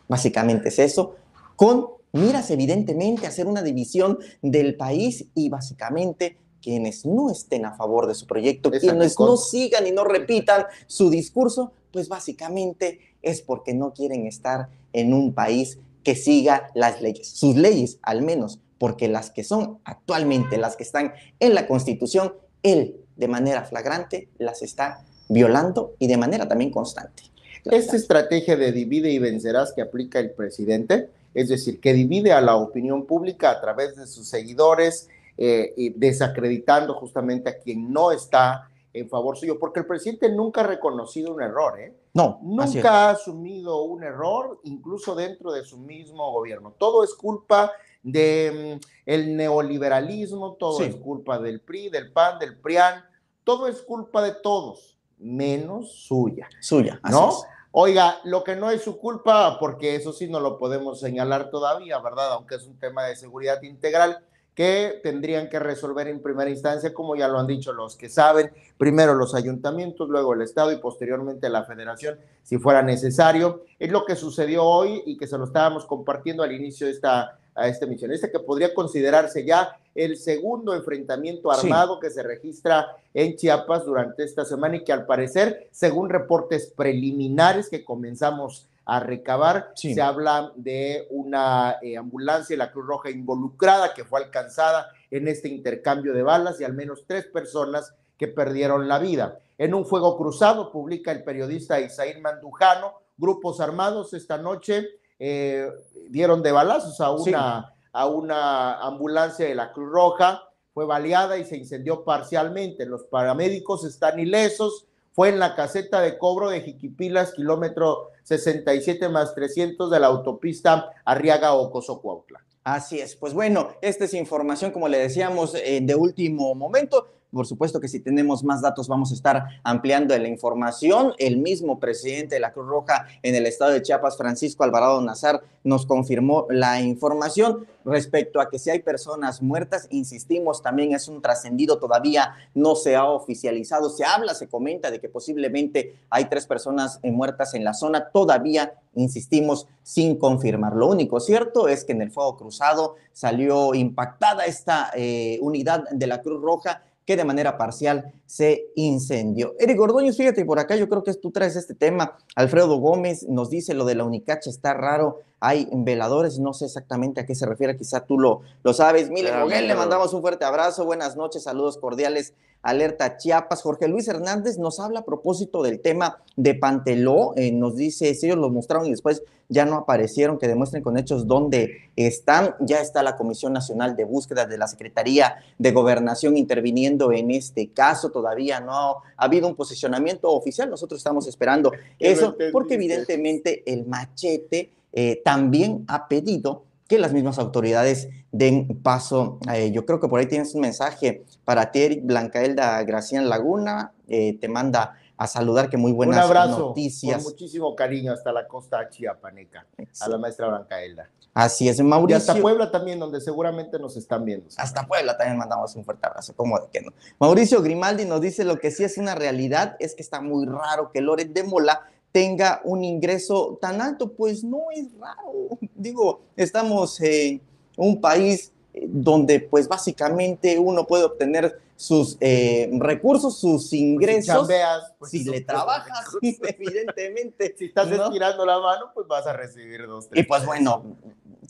Básicamente 0.06 0.68
es 0.68 0.78
eso, 0.78 1.16
con 1.56 1.97
miras 2.12 2.50
evidentemente 2.50 3.26
hacer 3.26 3.46
una 3.46 3.62
división 3.62 4.18
del 4.42 4.76
país 4.76 5.26
y 5.34 5.48
básicamente 5.48 6.36
quienes 6.62 7.06
no 7.06 7.30
estén 7.30 7.64
a 7.64 7.74
favor 7.76 8.06
de 8.06 8.14
su 8.14 8.26
proyecto, 8.26 8.68
Exacto, 8.68 8.88
quienes 8.88 9.18
no 9.18 9.36
sigan 9.36 9.86
y 9.86 9.92
no 9.92 10.04
repitan 10.04 10.64
su 10.86 11.10
discurso, 11.10 11.72
pues 11.92 12.08
básicamente 12.08 13.00
es 13.22 13.42
porque 13.42 13.74
no 13.74 13.92
quieren 13.92 14.26
estar 14.26 14.68
en 14.92 15.14
un 15.14 15.32
país 15.32 15.78
que 16.02 16.14
siga 16.14 16.70
las 16.74 17.00
leyes, 17.00 17.28
sus 17.28 17.56
leyes 17.56 17.98
al 18.02 18.22
menos, 18.22 18.60
porque 18.78 19.08
las 19.08 19.30
que 19.30 19.44
son 19.44 19.78
actualmente, 19.84 20.58
las 20.58 20.76
que 20.76 20.82
están 20.82 21.12
en 21.40 21.54
la 21.54 21.66
Constitución, 21.66 22.34
él 22.62 22.96
de 23.16 23.28
manera 23.28 23.64
flagrante 23.64 24.28
las 24.38 24.62
está 24.62 25.04
violando 25.28 25.94
y 25.98 26.06
de 26.06 26.16
manera 26.16 26.48
también 26.48 26.70
constante. 26.70 27.24
Esta 27.64 27.96
estrategia 27.96 28.56
de 28.56 28.72
divide 28.72 29.10
y 29.10 29.18
vencerás 29.18 29.72
que 29.72 29.82
aplica 29.82 30.20
el 30.20 30.30
presidente, 30.30 31.10
es 31.34 31.48
decir, 31.48 31.80
que 31.80 31.92
divide 31.92 32.32
a 32.32 32.40
la 32.40 32.56
opinión 32.56 33.06
pública 33.06 33.50
a 33.50 33.60
través 33.60 33.96
de 33.96 34.06
sus 34.06 34.28
seguidores, 34.28 35.08
eh, 35.40 35.72
y 35.76 35.90
desacreditando 35.90 36.94
justamente 36.94 37.48
a 37.48 37.58
quien 37.60 37.92
no 37.92 38.10
está 38.10 38.68
en 38.92 39.08
favor 39.08 39.36
suyo, 39.36 39.56
porque 39.60 39.80
el 39.80 39.86
presidente 39.86 40.28
nunca 40.32 40.62
ha 40.62 40.66
reconocido 40.66 41.32
un 41.32 41.40
error, 41.40 41.78
¿eh? 41.78 41.94
No. 42.12 42.40
Nunca 42.42 42.90
ha 42.90 43.10
asumido 43.10 43.82
un 43.82 44.02
error, 44.02 44.58
incluso 44.64 45.14
dentro 45.14 45.52
de 45.52 45.62
su 45.62 45.78
mismo 45.78 46.32
gobierno. 46.32 46.74
Todo 46.76 47.04
es 47.04 47.14
culpa 47.14 47.70
de 48.02 48.80
mm, 48.80 48.86
el 49.06 49.36
neoliberalismo, 49.36 50.54
todo 50.54 50.78
Sí. 50.78 50.84
es 50.84 50.96
culpa 50.96 51.38
del 51.38 51.60
PRI, 51.60 51.90
del 51.90 52.10
PAN, 52.10 52.40
del 52.40 52.56
PRIAN, 52.58 53.04
todo 53.44 53.68
es 53.68 53.80
culpa 53.82 54.22
de 54.22 54.32
todos, 54.42 54.98
menos 55.18 55.92
suya. 55.92 56.48
suya. 56.60 56.98
así 57.02 57.14
¿no? 57.14 57.28
es. 57.28 57.46
Oiga, 57.70 58.20
lo 58.24 58.44
que 58.44 58.56
no 58.56 58.70
es 58.70 58.82
su 58.82 58.98
culpa, 58.98 59.58
porque 59.58 59.94
eso 59.94 60.12
sí 60.12 60.28
no 60.28 60.40
lo 60.40 60.58
podemos 60.58 61.00
señalar 61.00 61.50
todavía, 61.50 61.98
¿verdad? 61.98 62.32
Aunque 62.32 62.54
es 62.54 62.66
un 62.66 62.78
tema 62.78 63.04
de 63.04 63.14
seguridad 63.14 63.62
integral 63.62 64.24
que 64.54 64.98
tendrían 65.04 65.48
que 65.48 65.60
resolver 65.60 66.08
en 66.08 66.20
primera 66.20 66.50
instancia, 66.50 66.92
como 66.92 67.14
ya 67.14 67.28
lo 67.28 67.38
han 67.38 67.46
dicho 67.46 67.72
los 67.72 67.94
que 67.94 68.08
saben, 68.08 68.50
primero 68.76 69.14
los 69.14 69.34
ayuntamientos, 69.34 70.08
luego 70.08 70.34
el 70.34 70.42
Estado 70.42 70.72
y 70.72 70.78
posteriormente 70.78 71.48
la 71.48 71.64
Federación, 71.64 72.18
si 72.42 72.58
fuera 72.58 72.82
necesario. 72.82 73.64
Es 73.78 73.92
lo 73.92 74.04
que 74.04 74.16
sucedió 74.16 74.64
hoy 74.64 75.02
y 75.06 75.16
que 75.16 75.28
se 75.28 75.38
lo 75.38 75.44
estábamos 75.44 75.86
compartiendo 75.86 76.42
al 76.42 76.52
inicio 76.52 76.86
de 76.86 76.94
esta, 76.94 77.37
a. 77.58 77.68
Este 77.68 78.30
que 78.30 78.38
podría 78.40 78.72
considerarse 78.74 79.44
ya 79.44 79.76
el 79.94 80.16
segundo 80.16 80.74
enfrentamiento 80.74 81.52
Sí. 81.52 81.66
armado 81.66 81.98
que 81.98 82.10
se 82.10 82.22
registra 82.22 82.96
en 83.12 83.36
Chiapas 83.36 83.84
durante 83.84 84.24
esta 84.24 84.44
semana 84.44 84.76
y 84.76 84.84
que 84.84 84.92
al 84.92 85.06
parecer, 85.06 85.68
según 85.72 86.08
reportes 86.08 86.72
preliminares 86.76 87.68
que 87.68 87.84
comenzamos 87.84 88.68
a 88.84 89.00
recabar, 89.00 89.72
Sí. 89.74 89.94
se 89.94 90.00
habla 90.00 90.52
de 90.56 91.06
una 91.10 91.76
eh, 91.82 91.96
ambulancia 91.96 92.54
de 92.54 92.58
la 92.58 92.72
Cruz 92.72 92.86
Roja 92.86 93.10
involucrada 93.10 93.92
que 93.92 94.04
fue 94.04 94.20
alcanzada 94.20 94.88
en 95.10 95.28
este 95.28 95.48
intercambio 95.48 96.14
de 96.14 96.22
balas 96.22 96.60
y 96.60 96.64
al 96.64 96.72
menos 96.74 97.04
tres 97.06 97.26
personas 97.26 97.92
que 98.16 98.28
perdieron 98.28 98.88
la 98.88 98.98
vida. 98.98 99.40
En 99.58 99.74
un 99.74 99.84
fuego 99.84 100.16
cruzado, 100.16 100.70
publica 100.72 101.12
el 101.12 101.24
periodista 101.24 101.80
Isaín 101.80 102.22
Mandujano, 102.22 102.94
grupos 103.16 103.60
armados 103.60 104.14
esta 104.14 104.38
noche 104.38 104.88
eh, 105.18 105.68
dieron 106.10 106.42
de 106.42 106.52
balazos 106.52 107.00
a 107.00 107.16
Sí. 107.18 107.30
una, 107.30 107.74
a 107.92 108.06
una 108.06 108.80
ambulancia 108.80 109.46
de 109.46 109.54
la 109.54 109.72
Cruz 109.72 109.90
Roja, 109.90 110.44
fue 110.72 110.86
baleada 110.86 111.38
y 111.38 111.44
se 111.44 111.56
incendió 111.56 112.04
parcialmente. 112.04 112.86
Los 112.86 113.04
paramédicos 113.04 113.84
están 113.84 114.20
ilesos. 114.20 114.86
Fue 115.12 115.30
en 115.30 115.40
la 115.40 115.56
caseta 115.56 116.00
de 116.00 116.16
cobro 116.16 116.50
de 116.50 116.60
Jiquipilas, 116.60 117.32
kilómetro 117.32 118.10
67 118.22 119.08
más 119.08 119.34
300 119.34 119.90
de 119.90 119.98
la 119.98 120.06
autopista 120.06 120.90
Arriaga 121.04 121.54
Ocoso 121.54 122.00
Cuautla. 122.00 122.44
Así 122.62 123.00
es. 123.00 123.16
Pues 123.16 123.34
bueno, 123.34 123.70
esta 123.80 124.04
es 124.04 124.14
información, 124.14 124.70
como 124.70 124.86
le 124.88 124.98
decíamos, 124.98 125.54
eh, 125.56 125.80
de 125.82 125.94
último 125.96 126.54
momento. 126.54 127.08
Por 127.32 127.46
supuesto 127.46 127.78
que 127.78 127.88
si 127.88 128.00
tenemos 128.00 128.42
más 128.42 128.62
datos 128.62 128.88
vamos 128.88 129.10
a 129.10 129.14
estar 129.14 129.44
ampliando 129.62 130.16
la 130.16 130.28
información. 130.28 131.12
El 131.18 131.36
mismo 131.36 131.78
presidente 131.78 132.36
de 132.36 132.40
la 132.40 132.52
Cruz 132.52 132.66
Roja 132.66 133.06
en 133.22 133.34
el 133.34 133.46
estado 133.46 133.72
de 133.72 133.82
Chiapas, 133.82 134.16
Francisco 134.16 134.64
Alvarado 134.64 135.00
Nazar, 135.02 135.42
nos 135.62 135.84
confirmó 135.84 136.46
la 136.48 136.80
información 136.80 137.66
respecto 137.84 138.40
a 138.40 138.48
que 138.48 138.58
si 138.58 138.70
hay 138.70 138.80
personas 138.80 139.42
muertas, 139.42 139.88
insistimos, 139.90 140.62
también 140.62 140.94
es 140.94 141.08
un 141.08 141.20
trascendido, 141.20 141.78
todavía 141.78 142.34
no 142.54 142.74
se 142.74 142.96
ha 142.96 143.04
oficializado. 143.04 143.90
Se 143.90 144.04
habla, 144.04 144.34
se 144.34 144.48
comenta 144.48 144.90
de 144.90 145.00
que 145.00 145.10
posiblemente 145.10 145.96
hay 146.08 146.26
tres 146.26 146.46
personas 146.46 146.98
eh, 147.02 147.10
muertas 147.10 147.52
en 147.54 147.64
la 147.64 147.74
zona, 147.74 148.08
todavía 148.08 148.72
insistimos 148.94 149.66
sin 149.82 150.16
confirmar. 150.16 150.74
Lo 150.74 150.86
único 150.86 151.20
cierto 151.20 151.68
es 151.68 151.84
que 151.84 151.92
en 151.92 152.02
el 152.02 152.10
fuego 152.10 152.36
cruzado 152.36 152.96
salió 153.12 153.74
impactada 153.74 154.44
esta 154.44 154.90
eh, 154.94 155.38
unidad 155.42 155.84
de 155.90 156.06
la 156.06 156.22
Cruz 156.22 156.40
Roja 156.40 156.82
que 157.08 157.16
de 157.16 157.24
manera 157.24 157.56
parcial 157.56 158.12
se 158.28 158.66
incendió. 158.74 159.54
Eric 159.58 159.80
Ordóñez, 159.80 160.18
fíjate, 160.18 160.44
por 160.44 160.58
acá 160.58 160.76
yo 160.76 160.86
creo 160.86 161.02
que 161.02 161.14
tú 161.14 161.30
traes 161.30 161.56
este 161.56 161.74
tema. 161.74 162.18
Alfredo 162.36 162.76
Gómez 162.76 163.26
nos 163.26 163.48
dice 163.48 163.72
lo 163.72 163.86
de 163.86 163.94
la 163.94 164.04
Unicacha 164.04 164.50
está 164.50 164.74
raro, 164.74 165.20
hay 165.40 165.66
veladores, 165.72 166.38
no 166.38 166.52
sé 166.52 166.66
exactamente 166.66 167.22
a 167.22 167.26
qué 167.26 167.34
se 167.34 167.46
refiere, 167.46 167.74
quizá 167.74 168.04
tú 168.04 168.18
lo, 168.18 168.42
lo 168.62 168.74
sabes. 168.74 169.08
Mile 169.08 169.30
Claro, 169.30 169.46
Moguel, 169.46 169.66
le 169.66 169.74
mandamos 169.74 170.12
un 170.12 170.20
fuerte 170.20 170.44
abrazo, 170.44 170.84
buenas 170.84 171.16
noches, 171.16 171.44
saludos 171.44 171.78
cordiales, 171.78 172.34
alerta 172.60 173.16
Chiapas. 173.16 173.62
Jorge 173.62 173.88
Luis 173.88 174.06
Hernández 174.08 174.58
nos 174.58 174.78
habla 174.78 175.00
a 175.00 175.04
propósito 175.06 175.62
del 175.62 175.80
tema 175.80 176.18
de 176.36 176.54
Panteló, 176.54 177.32
eh, 177.34 177.50
nos 177.50 177.76
dice, 177.76 178.14
si 178.14 178.26
ellos 178.26 178.38
lo 178.38 178.50
mostraron 178.50 178.86
y 178.88 178.90
después 178.90 179.22
ya 179.48 179.64
no 179.64 179.76
aparecieron, 179.76 180.38
que 180.38 180.46
demuestren 180.46 180.82
con 180.82 180.98
hechos 180.98 181.26
dónde 181.26 181.90
están. 181.96 182.54
Ya 182.60 182.80
está 182.80 183.02
la 183.02 183.16
Comisión 183.16 183.52
Nacional 183.52 183.96
de 183.96 184.04
Búsqueda 184.04 184.46
de 184.46 184.58
la 184.58 184.66
Secretaría 184.66 185.36
de 185.58 185.72
Gobernación 185.72 186.36
interviniendo 186.36 187.12
en 187.12 187.30
este 187.30 187.68
caso. 187.70 188.10
Todavía 188.18 188.58
no 188.58 189.02
ha 189.16 189.24
habido 189.24 189.46
un 189.46 189.54
posicionamiento 189.54 190.28
oficial. 190.32 190.68
Nosotros 190.68 190.98
estamos 190.98 191.28
esperando 191.28 191.70
¿Qué 191.70 192.10
eso, 192.10 192.36
porque 192.50 192.74
evidentemente 192.74 193.62
el 193.64 193.86
machete 193.86 194.72
eh, 194.92 195.22
también 195.24 195.84
ha 195.86 196.08
pedido 196.08 196.64
que 196.88 196.98
las 196.98 197.12
mismas 197.12 197.38
autoridades 197.38 198.08
den 198.32 198.66
paso. 198.82 199.38
eh, 199.54 199.70
yo 199.70 199.86
creo 199.86 200.00
que 200.00 200.08
por 200.08 200.18
ahí 200.18 200.26
tienes 200.26 200.52
un 200.56 200.62
mensaje 200.62 201.22
para 201.44 201.70
ti, 201.70 201.82
Eric 201.82 202.04
Blancaelda 202.04 202.82
Gracián 202.82 203.28
Laguna. 203.28 203.92
eh, 204.08 204.36
te 204.40 204.48
manda 204.48 204.96
a 205.18 205.26
saludar 205.26 205.68
que 205.68 205.76
muy 205.76 205.92
buenas 205.92 206.16
Un 206.16 206.22
abrazo 206.22 206.58
noticias. 206.60 207.22
con 207.22 207.32
muchísimo 207.32 207.74
cariño 207.74 208.12
hasta 208.12 208.32
la 208.32 208.46
costa 208.46 208.88
chiapaneca, 208.88 209.66
a 210.00 210.08
la 210.08 210.16
maestra 210.16 210.48
Blancaelda. 210.48 211.10
Así 211.34 211.68
es, 211.68 211.78
Y 211.78 211.82
Mauricio. 211.82 212.16
hasta 212.16 212.34
Puebla 212.36 212.70
también, 212.70 212.98
donde 212.98 213.20
seguramente 213.20 213.78
nos 213.78 213.96
están 213.96 214.24
viendo. 214.24 214.46
Hasta 214.56 214.86
Puebla 214.86 215.16
también 215.16 215.36
mandamos 215.38 215.74
un 215.76 215.84
fuerte 215.84 216.06
abrazo, 216.06 216.34
como 216.34 216.58
de 216.58 216.66
que 216.72 216.80
no. 216.80 216.92
Mauricio 217.18 217.62
Grimaldi 217.62 218.04
nos 218.04 218.20
dice 218.20 218.44
lo 218.44 218.58
que 218.58 218.70
sí 218.70 218.84
es 218.84 218.96
una 218.96 219.14
realidad, 219.14 219.76
es 219.80 219.94
que 219.94 220.02
está 220.02 220.20
muy 220.20 220.46
raro 220.46 220.90
que 220.92 221.00
Loret 221.00 221.32
de 221.32 221.42
Mola 221.42 221.82
tenga 222.12 222.60
un 222.64 222.82
ingreso 222.84 223.58
tan 223.60 223.80
alto, 223.80 224.12
pues 224.12 224.42
no 224.42 224.62
es 224.74 224.86
raro. 224.98 225.58
Digo, 225.74 226.22
estamos 226.36 227.00
en 227.00 227.40
un 227.76 228.00
país 228.00 228.52
donde 228.86 229.40
pues 229.40 229.68
básicamente 229.68 230.58
uno 230.58 230.86
puede 230.86 231.04
obtener 231.04 231.60
sus 231.76 232.16
eh, 232.20 232.68
recursos, 232.78 233.38
sus 233.38 233.68
Si 233.70 233.78
ingresos, 233.78 234.26
chambeas, 234.48 234.92
pues, 234.98 235.10
si 235.12 235.24
le 235.24 235.40
trabajas, 235.42 236.06
recursos. 236.12 236.40
evidentemente. 236.58 237.54
Si 237.58 237.66
estás 237.66 237.88
¿no? 237.88 238.04
estirando 238.06 238.44
la 238.44 238.58
mano, 238.58 238.90
pues 238.94 239.06
vas 239.06 239.26
a 239.26 239.32
recibir 239.32 239.86
dos, 239.86 240.06
Y 240.06 240.08
tres 240.10 240.26
pues 240.26 240.40
pesos. 240.40 240.46
bueno, 240.46 240.84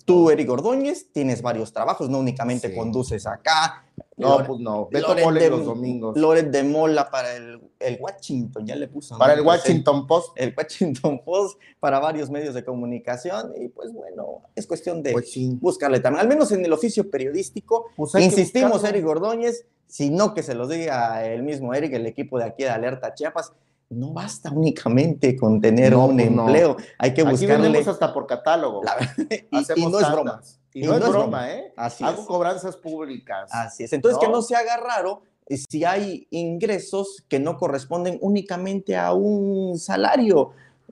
tú, 0.04 0.30
Eric 0.30 0.50
Ordóñez, 0.50 1.06
tienes 1.12 1.40
varios 1.42 1.72
trabajos, 1.72 2.08
no 2.10 2.18
únicamente 2.18 2.68
Sí. 2.68 2.76
conduces 2.76 3.26
acá. 3.26 3.84
No, 4.18 4.44
pues 4.44 4.60
no. 4.60 4.88
Beto 4.90 5.14
Mole 5.16 5.40
de- 5.40 5.50
los 5.50 5.64
domingos. 5.64 6.16
Loret 6.16 6.50
de 6.50 6.64
Mola 6.64 7.10
para 7.10 7.34
el, 7.36 7.60
el 7.78 7.98
Washington, 8.00 8.66
ya 8.66 8.74
le 8.76 8.88
puso. 8.88 9.16
Para 9.16 9.34
el 9.34 9.40
¿no? 9.40 9.46
Washington 9.48 10.06
Post, 10.06 10.32
El, 10.36 10.54
Washington 10.56 11.22
Post 11.24 11.60
para 11.80 11.98
varios 12.00 12.28
medios 12.28 12.54
de 12.54 12.64
comunicación 12.64 13.52
y 13.60 13.68
pues 13.68 13.92
bueno, 13.92 14.42
es 14.54 14.66
cuestión 14.66 15.02
de 15.02 15.12
pues 15.12 15.30
sí. 15.30 15.56
buscarle 15.60 16.00
también, 16.00 16.20
al 16.22 16.28
menos 16.28 16.50
en 16.52 16.64
el 16.64 16.72
oficio 16.72 17.08
periodístico. 17.10 17.86
Pues 17.96 18.14
Insistimos. 18.16 18.82
Eric 18.84 19.06
Ordóñez, 19.06 19.66
sino 19.86 20.34
que 20.34 20.42
se 20.42 20.54
los 20.54 20.68
diga 20.68 21.24
el 21.24 21.42
mismo 21.42 21.72
Eric, 21.74 21.92
el 21.94 22.06
equipo 22.06 22.38
de 22.38 22.44
aquí 22.44 22.64
de 22.64 22.70
Alerta 22.70 23.14
Chiapas, 23.14 23.52
no 23.90 24.12
basta 24.12 24.50
únicamente 24.50 25.34
con 25.36 25.60
tener 25.60 25.92
No, 25.92 26.06
un 26.06 26.16
pues 26.16 26.30
no. 26.30 26.42
empleo, 26.46 26.76
hay 26.98 27.14
que 27.14 27.22
Aquí 27.22 27.30
buscarle... 27.30 27.62
vendemos 27.62 27.88
hasta 27.88 28.12
por 28.12 28.26
catálogo. 28.26 28.82
la 28.84 28.96
y- 29.30 29.48
y, 29.50 29.58
Hacemos 29.58 29.92
no 29.92 30.00
es 30.00 30.12
broma. 30.12 30.40
Y, 30.74 30.82
no, 30.82 30.94
es 30.94 31.08
broma, 31.08 31.50
¿eh? 31.52 31.72
Así 31.76 32.04
Hago 32.04 32.20
es. 32.22 32.26
cobranzas 32.26 32.76
públicas. 32.76 33.48
Así 33.52 33.84
es. 33.84 33.92
Entonces, 33.92 34.18
que 34.20 34.28
¿No? 34.28 34.42
se 34.42 34.54
haga 34.54 34.76
raro 34.76 35.22
eh, 35.46 35.56
si 35.56 35.84
hay 35.84 36.26
ingresos 36.30 37.24
que 37.28 37.40
no 37.40 37.56
corresponden 37.56 38.18
únicamente 38.20 38.96
a 38.96 39.12
un 39.14 39.78
salario. 39.78 40.50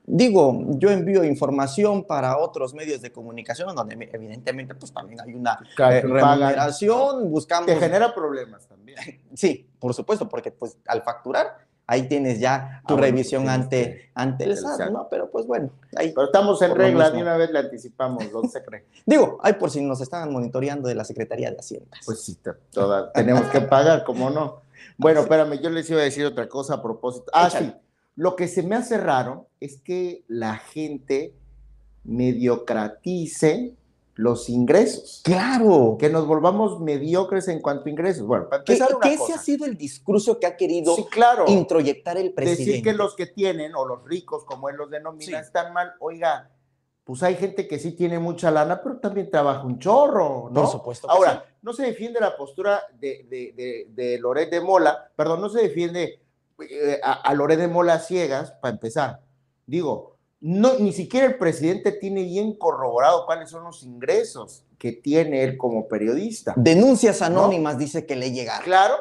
Digo, 0.08 0.62
yo 0.78 0.90
envío 0.90 1.24
información 1.24 2.04
para 2.04 2.38
otros 2.38 2.72
medios 2.72 3.02
de 3.02 3.10
comunicación 3.12 3.74
donde 3.74 3.96
me- 3.96 4.08
evidentemente 4.12 4.74
pues 4.74 4.92
también 4.92 5.20
hay 5.20 5.34
una 5.34 5.58
Que 5.76 5.82
eh, 5.82 6.00
remuneración, 6.00 7.30
buscamos... 7.30 7.66
Te 7.66 7.76
genera 7.76 8.14
problemas 8.14 8.66
también. 8.66 8.96
Sí, 9.34 9.68
por 9.78 9.92
supuesto, 9.92 10.26
porque 10.28 10.50
pues 10.52 10.78
al 10.86 11.02
facturar 11.02 11.65
ahí 11.86 12.08
tienes 12.08 12.40
ya 12.40 12.82
tu 12.86 12.94
Ah, 12.94 12.96
bueno, 12.96 13.02
revisión 13.02 13.42
tienes 13.44 13.60
ante, 13.60 13.82
que- 13.84 14.10
ante 14.14 14.44
el 14.44 14.56
SAT. 14.56 14.90
¿no? 14.90 15.08
Pero 15.08 15.30
pues 15.30 15.46
bueno, 15.46 15.70
ahí, 15.96 16.12
Pero 16.12 16.26
estamos 16.26 16.60
en 16.62 16.74
regla, 16.74 17.10
de 17.10 17.22
una 17.22 17.36
vez 17.36 17.50
le 17.50 17.58
anticipamos, 17.60 18.30
¿dónde 18.32 18.48
se 18.48 18.64
cree? 18.64 18.84
digo, 19.06 19.38
hay 19.42 19.52
por 19.54 19.70
si 19.70 19.80
nos 19.82 20.00
estaban 20.00 20.32
monitoreando 20.32 20.88
de 20.88 20.94
la 20.94 21.04
Secretaría 21.04 21.50
de 21.50 21.58
Hacienda. 21.58 21.96
Pues 22.04 22.22
sí, 22.22 22.38
toda- 22.70 23.12
tenemos 23.14 23.46
que 23.48 23.60
pagar, 23.60 24.04
¿cómo 24.04 24.30
no? 24.30 24.62
Bueno, 24.98 25.20
espérame, 25.20 25.60
yo 25.60 25.70
les 25.70 25.88
iba 25.90 26.00
a 26.00 26.04
decir 26.04 26.24
otra 26.26 26.48
cosa 26.48 26.74
a 26.74 26.82
propósito. 26.82 27.26
Ah, 27.32 27.48
Échale. 27.48 27.66
sí. 27.66 27.74
Lo 28.16 28.34
que 28.34 28.48
se 28.48 28.62
me 28.62 28.76
hace 28.76 28.96
raro 28.96 29.46
es 29.60 29.78
que 29.80 30.24
la 30.26 30.56
gente 30.56 31.34
mediocratice 32.04 33.74
los 34.16 34.48
ingresos. 34.48 35.20
Claro, 35.24 35.96
Que 36.00 36.08
nos 36.08 36.26
volvamos 36.26 36.80
mediocres 36.80 37.48
en 37.48 37.60
cuanto 37.60 37.84
a 37.86 37.90
ingresos. 37.90 38.26
Bueno, 38.26 38.48
para 38.48 38.60
empezar 38.62 38.94
una 38.94 39.00
que 39.06 39.14
ese 39.14 39.34
ha 39.34 39.38
sido 39.38 39.66
el 39.66 39.76
discurso 39.76 40.40
que 40.40 40.46
ha 40.46 40.56
querido 40.56 40.96
Sí, 40.96 41.04
claro. 41.10 41.44
introyectar 41.46 42.16
el 42.16 42.32
presidente. 42.32 42.64
Decir 42.64 42.82
que 42.82 42.92
los 42.94 43.14
que 43.14 43.26
tienen, 43.26 43.74
o 43.74 43.84
los 43.86 44.02
ricos, 44.04 44.44
como 44.44 44.68
él 44.70 44.76
los 44.76 44.90
denomina, 44.90 45.38
Sí. 45.40 45.44
están 45.46 45.72
mal. 45.74 45.92
Oiga, 46.00 46.50
pues 47.04 47.22
hay 47.22 47.36
gente 47.36 47.68
que 47.68 47.78
sí 47.78 47.92
tiene 47.92 48.18
mucha 48.18 48.50
lana, 48.50 48.82
pero 48.82 48.96
también 48.96 49.30
trabaja 49.30 49.62
un 49.64 49.78
chorro, 49.78 50.48
¿no? 50.50 50.62
Por 50.62 50.70
supuesto 50.72 51.06
que 51.06 51.12
Ahora, 51.14 51.44
no 51.62 51.72
se 51.74 51.84
defiende 51.84 52.18
la 52.18 52.36
postura 52.36 52.82
de, 52.98 53.26
de, 53.28 53.52
de, 53.54 53.86
de 53.90 54.18
Loret 54.18 54.50
de 54.50 54.60
Mola, 54.62 55.10
perdón, 55.14 55.40
no 55.42 55.48
se 55.50 55.60
defiende 55.60 56.20
eh, 56.58 56.98
a, 57.02 57.12
a 57.12 57.34
Loret 57.34 57.58
de 57.58 57.68
Mola 57.68 57.98
ciegas, 58.00 58.50
para 58.52 58.72
empezar. 58.72 59.20
Digo, 59.66 60.15
no, 60.46 60.78
ni 60.78 60.92
siquiera 60.92 61.26
el 61.26 61.38
presidente 61.38 61.90
tiene 61.90 62.22
bien 62.22 62.56
corroborado 62.56 63.26
cuáles 63.26 63.50
son 63.50 63.64
los 63.64 63.82
ingresos 63.82 64.62
que 64.78 64.92
tiene 64.92 65.42
él 65.42 65.58
como 65.58 65.88
periodista. 65.88 66.54
Denuncias 66.56 67.20
anónimas 67.20 67.78
dice 67.78 68.06
que 68.06 68.14
le 68.14 68.30
llegaron. 68.30 68.62
Claro, 68.62 68.94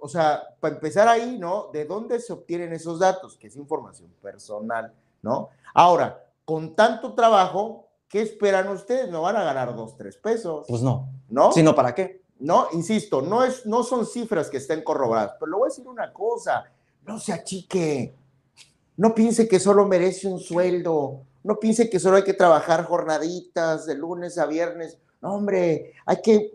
o 0.00 0.08
sea, 0.08 0.42
para 0.58 0.76
empezar 0.76 1.06
ahí, 1.06 1.36
¿no? 1.38 1.68
¿De 1.70 1.84
dónde 1.84 2.18
se 2.18 2.32
obtienen 2.32 2.72
esos 2.72 2.98
datos? 2.98 3.36
Que 3.36 3.48
es 3.48 3.56
información 3.56 4.10
personal, 4.22 4.90
¿no? 5.20 5.50
Ahora, 5.74 6.24
con 6.46 6.74
tanto 6.74 7.12
trabajo, 7.12 7.88
¿qué 8.08 8.22
esperan 8.22 8.70
ustedes? 8.70 9.10
No 9.10 9.20
van 9.20 9.36
a 9.36 9.44
ganar 9.44 9.76
dos, 9.76 9.98
tres 9.98 10.16
pesos, 10.16 10.64
Pues 10.66 10.80
no. 10.80 11.10
¿no? 11.28 11.52
Sino 11.52 11.74
para 11.74 11.94
qué. 11.94 12.22
No, 12.38 12.68
insisto, 12.72 13.20
no, 13.20 13.44
es, 13.44 13.66
no 13.66 13.82
son 13.82 14.06
cifras 14.06 14.48
que 14.48 14.56
estén 14.56 14.82
corroboradas, 14.82 15.34
pero 15.38 15.50
le 15.50 15.56
voy 15.58 15.66
a 15.66 15.68
decir 15.68 15.86
una 15.86 16.10
cosa, 16.10 16.64
no 17.04 17.20
se 17.20 17.34
achique, 17.34 18.14
no 18.96 19.14
piense 19.14 19.48
que 19.48 19.60
solo 19.60 19.86
merece 19.86 20.26
un 20.28 20.38
sueldo, 20.40 21.20
no 21.44 21.58
piense 21.60 21.88
que 21.90 22.00
solo 22.00 22.16
hay 22.16 22.24
que 22.24 22.34
trabajar 22.34 22.84
jornaditas 22.84 23.86
de 23.86 23.94
lunes 23.94 24.38
a 24.38 24.46
viernes, 24.46 24.98
no, 25.20 25.34
hombre, 25.34 25.92
hay 26.04 26.20
que 26.22 26.52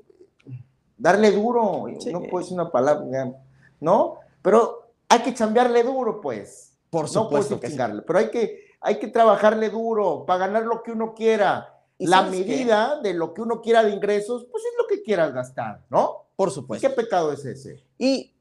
darle 0.98 1.32
duro, 1.32 1.86
Sí. 2.00 2.12
no 2.12 2.22
puedo 2.24 2.40
decir 2.44 2.54
una 2.60 2.72
palabra, 2.72 3.32
¿no? 3.80 4.16
Pero 4.42 4.92
hay 5.10 5.20
que 5.20 5.34
chambearle 5.34 5.84
duro, 5.84 6.22
pues. 6.22 6.68
Por 6.90 7.04
No 7.04 7.08
supuesto 7.08 7.56
decir 7.56 7.60
que 7.62 7.68
sí. 7.68 7.74
chingarle, 7.74 8.02
pero 8.02 8.20
hay 8.20 8.30
que, 8.30 8.66
hay 8.82 9.00
que 9.00 9.08
trabajarle 9.08 9.70
duro 9.70 10.26
para 10.26 10.40
ganar 10.48 10.64
lo 10.64 10.84
que 10.84 10.92
uno 10.92 11.14
quiera. 11.14 11.78
¿Y 11.98 12.08
La 12.08 12.26
qué? 12.26 12.32
medida 12.32 13.00
de 13.02 13.14
lo 13.14 13.34
que 13.34 13.42
uno 13.42 13.62
quiera 13.62 13.84
de 13.84 13.92
ingresos, 13.92 14.46
pues 14.52 14.64
es 14.64 14.72
lo 14.78 14.88
que 14.88 15.02
quieras 15.04 15.34
gastar, 15.34 15.82
¿no? 15.90 16.26
Por 16.36 16.50
¿Y 16.50 16.52
supuesto. 16.52 16.88
qué 16.90 16.94
pecado 16.94 17.32
es 17.32 17.46
ese? 17.46 17.82
Y 17.98 18.34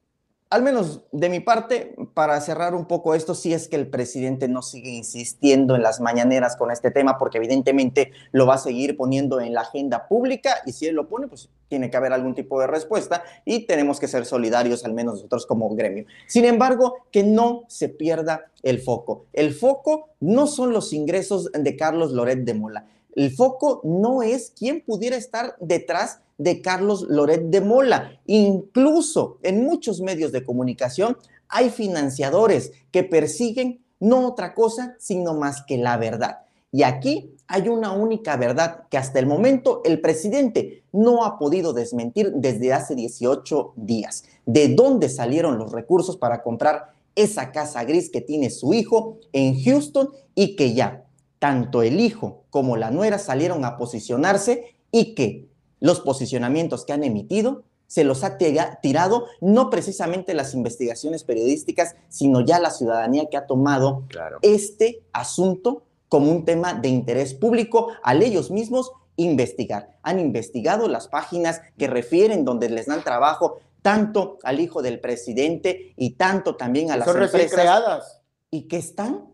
al 0.51 0.65
menos 0.65 1.03
de 1.13 1.29
mi 1.29 1.39
parte, 1.39 1.95
para 2.13 2.41
cerrar 2.41 2.75
un 2.75 2.87
poco 2.87 3.15
esto, 3.15 3.37
si 3.37 3.55
es 3.55 3.69
que 3.69 3.77
el 3.77 3.87
presidente 3.87 4.49
no 4.49 4.63
sigue 4.63 4.91
insistiendo 4.91 5.77
en 5.77 5.83
las 5.83 6.01
mañaneras 6.01 6.57
con 6.57 6.73
este 6.73 6.91
tema, 6.91 7.19
porque 7.19 7.39
evidentemente 7.39 8.11
lo 8.33 8.47
va 8.47 8.55
a 8.55 8.59
seguir 8.59 8.97
poniendo 8.97 9.41
en 9.41 9.55
la 9.55 9.61
agenda 9.61 10.09
pública 10.09 10.57
y 10.67 10.73
si 10.73 10.87
él 10.87 10.97
lo 10.97 11.09
pone, 11.09 11.29
pues 11.29 11.49
tiene 11.69 11.89
que 11.89 11.97
haber 11.97 12.13
algún 12.13 12.35
tipo 12.35 12.61
de 12.61 12.67
respuesta 12.67 13.23
y 13.45 13.61
tenemos 13.67 14.01
que 14.01 14.09
ser 14.09 14.27
solidarios, 14.27 14.85
al 14.85 14.93
menos 14.93 15.15
nosotros 15.15 15.47
como 15.47 15.73
gremio. 15.77 16.05
Sin 16.27 16.45
embargo, 16.45 16.97
que 17.13 17.23
no 17.23 17.63
se 17.69 17.89
pierda 17.89 18.51
el 18.65 18.81
foco. 18.81 19.27
El 19.33 19.55
foco 19.55 20.09
no 20.19 20.49
son 20.49 20.73
los 20.73 20.93
ingresos 20.93 21.53
de 21.53 21.77
Carlos 21.77 22.11
Loret 22.11 22.41
de 22.41 22.55
Mola. 22.55 22.87
El 23.15 23.31
foco 23.31 23.81
no 23.85 24.23
es 24.23 24.53
quién 24.57 24.81
pudiera 24.81 25.17
estar 25.17 25.55
detrás 25.61 26.21
de 26.41 26.63
Carlos 26.63 27.07
Loret 27.09 27.51
de 27.51 27.61
Mola. 27.61 28.19
Incluso 28.25 29.39
en 29.43 29.63
muchos 29.63 30.01
medios 30.01 30.33
de 30.33 30.43
comunicación 30.43 31.19
hay 31.49 31.69
financiadores 31.69 32.73
que 32.91 33.05
persiguen 33.05 33.85
no 34.01 34.27
otra 34.27 34.55
cosa, 34.55 34.97
sino 34.99 35.35
más 35.35 35.63
que 35.63 35.77
la 35.77 35.99
verdad. 35.99 36.39
Y 36.73 36.85
aquí 36.85 37.35
hay 37.47 37.69
una 37.69 37.93
única 37.93 38.37
verdad 38.37 38.85
que 38.89 38.97
hasta 38.97 39.19
el 39.19 39.27
momento 39.27 39.83
el 39.85 40.01
presidente 40.01 40.85
no 40.93 41.25
ha 41.25 41.39
podido 41.39 41.75
desmentir 41.75 42.33
desde 42.35 42.73
hace 42.73 42.95
18 42.95 43.75
días. 43.77 44.25
¿De 44.47 44.69
dónde 44.69 45.11
salieron 45.11 45.59
los 45.59 45.73
recursos 45.73 46.17
para 46.17 46.43
comprar 46.43 46.93
esa 47.17 47.53
casa 47.53 47.85
gris 47.85 48.09
que 48.09 48.23
tiene 48.23 48.49
su 48.49 48.73
hijo 48.73 49.19
en 49.33 49.63
Houston 49.63 50.09
y 50.35 50.57
que 50.57 50.73
ya 50.73 51.05
tanto 51.39 51.83
el 51.83 52.01
hijo 52.01 52.45
como 52.49 52.79
la 52.79 52.91
nuera 52.91 53.19
salieron 53.19 53.65
a 53.67 53.77
posicionarse 53.77 54.77
y 54.91 55.15
que 55.15 55.50
los 55.81 56.01
posicionamientos 56.01 56.85
que 56.85 56.93
han 56.93 57.03
emitido 57.05 57.65
se 57.87 58.05
los 58.05 58.23
ha 58.23 58.39
tira- 58.39 58.79
tirado 58.81 59.27
no 59.41 59.69
precisamente 59.69 60.33
las 60.35 60.55
investigaciones 60.55 61.25
periodísticas, 61.25 61.97
sino 62.09 62.41
ya 62.41 62.61
la 62.61 62.71
ciudadanía 62.71 63.29
que 63.29 63.37
ha 63.37 63.47
tomado 63.47 64.05
Claro. 64.09 64.39
este 64.43 65.03
asunto 65.13 65.83
como 66.09 66.31
un 66.31 66.45
tema 66.45 66.75
de 66.75 66.89
interés 66.89 67.35
público 67.35 67.89
al 68.05 68.23
ellos 68.23 68.51
mismos 68.53 68.93
investigar. 69.17 69.99
Han 70.03 70.21
investigado 70.21 70.89
las 70.89 71.09
páginas 71.09 71.61
que 71.79 71.89
refieren 71.89 72.45
donde 72.45 72.69
les 72.71 72.87
dan 72.87 73.03
trabajo 73.03 73.59
tanto 73.83 74.39
al 74.45 74.61
hijo 74.61 74.83
del 74.83 75.01
presidente 75.01 75.93
y 75.97 76.11
tanto 76.13 76.55
también 76.57 76.91
a 76.91 76.97
las 76.97 77.07
Son 77.09 77.17
recién 77.17 77.43
empresas 77.43 77.61
creadas. 77.61 78.23
y 78.51 78.69
que 78.69 78.77
están 78.77 79.27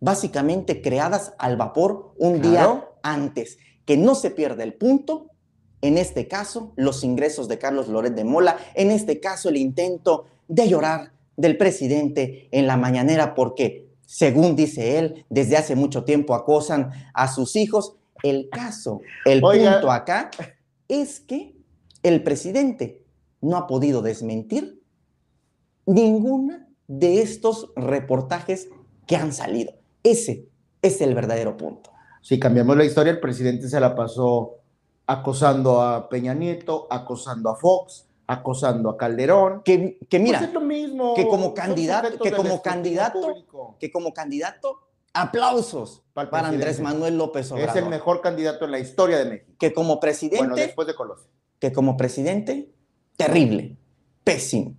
básicamente 0.00 0.82
creadas 0.82 1.32
al 1.38 1.56
vapor 1.56 2.12
un 2.18 2.40
día 2.42 2.88
antes. 3.02 3.58
Que 3.84 3.96
no 3.96 4.14
se 4.14 4.30
pierda 4.30 4.62
el 4.62 4.74
punto, 4.74 5.30
en 5.84 5.98
este 5.98 6.28
caso, 6.28 6.72
los 6.76 7.04
ingresos 7.04 7.46
de 7.46 7.58
Carlos 7.58 7.88
Loret 7.88 8.14
de 8.14 8.24
Mola, 8.24 8.56
en 8.74 8.90
este 8.90 9.20
caso, 9.20 9.50
el 9.50 9.58
intento 9.58 10.24
de 10.48 10.66
llorar 10.66 11.12
del 11.36 11.58
presidente 11.58 12.48
en 12.52 12.66
la 12.66 12.78
mañanera 12.78 13.34
porque, 13.34 13.90
según 14.06 14.56
dice 14.56 14.98
él, 14.98 15.26
desde 15.28 15.58
hace 15.58 15.76
mucho 15.76 16.04
tiempo 16.04 16.34
acosan 16.34 16.90
a 17.12 17.30
sus 17.30 17.54
hijos. 17.54 17.96
El 18.22 18.48
caso, 18.48 19.02
el 19.26 19.44
Oiga. 19.44 19.72
punto 19.72 19.90
acá 19.92 20.30
es 20.88 21.20
que 21.20 21.54
el 22.02 22.22
presidente 22.22 23.02
no 23.42 23.58
ha 23.58 23.66
podido 23.66 24.00
desmentir 24.00 24.80
ninguna 25.84 26.66
de 26.88 27.20
estos 27.20 27.72
reportajes 27.76 28.70
que 29.06 29.16
han 29.16 29.34
salido. 29.34 29.74
Ese 30.02 30.48
es 30.80 31.02
el 31.02 31.14
verdadero 31.14 31.58
punto. 31.58 31.90
Si 32.22 32.40
cambiamos 32.40 32.74
la 32.74 32.86
historia, 32.86 33.12
el 33.12 33.20
presidente 33.20 33.68
se 33.68 33.78
la 33.80 33.94
pasó 33.94 34.63
acosando 35.06 35.80
a 35.82 36.08
Peña 36.08 36.34
Nieto, 36.34 36.86
acosando 36.90 37.50
a 37.50 37.56
Fox, 37.56 38.06
acosando 38.26 38.90
a 38.90 38.96
Calderón. 38.96 39.62
Que, 39.64 39.98
que 40.08 40.18
mira, 40.18 40.38
Pues 40.38 40.48
es 40.48 40.54
lo 40.54 40.60
mismo. 40.60 41.14
que 41.14 41.26
como 41.28 41.52
candidato- 41.54 42.18
que 42.18 42.32
como 42.32 42.62
candidato, 42.62 43.20
público. 43.20 43.76
que 43.78 43.90
como 43.92 44.14
candidato, 44.14 44.80
aplausos 45.12 46.02
Para 46.12 46.30
para 46.30 46.48
Andrés. 46.48 46.80
Manuel 46.80 47.16
López 47.18 47.50
Obrador. 47.52 47.70
Es 47.76 47.82
el 47.82 47.88
mejor 47.88 48.20
candidato 48.20 48.64
en 48.64 48.70
la 48.72 48.78
historia 48.78 49.18
de 49.18 49.24
México. 49.26 49.52
Que 49.58 49.72
como 49.72 50.00
presidente, 50.00 50.38
Bueno, 50.38 50.56
después 50.56 50.86
de 50.88 50.94
Colosio. 50.94 51.28
que 51.58 51.72
como 51.72 51.96
presidente, 51.96 52.72
terrible, 53.16 53.76
pésimo. 54.24 54.74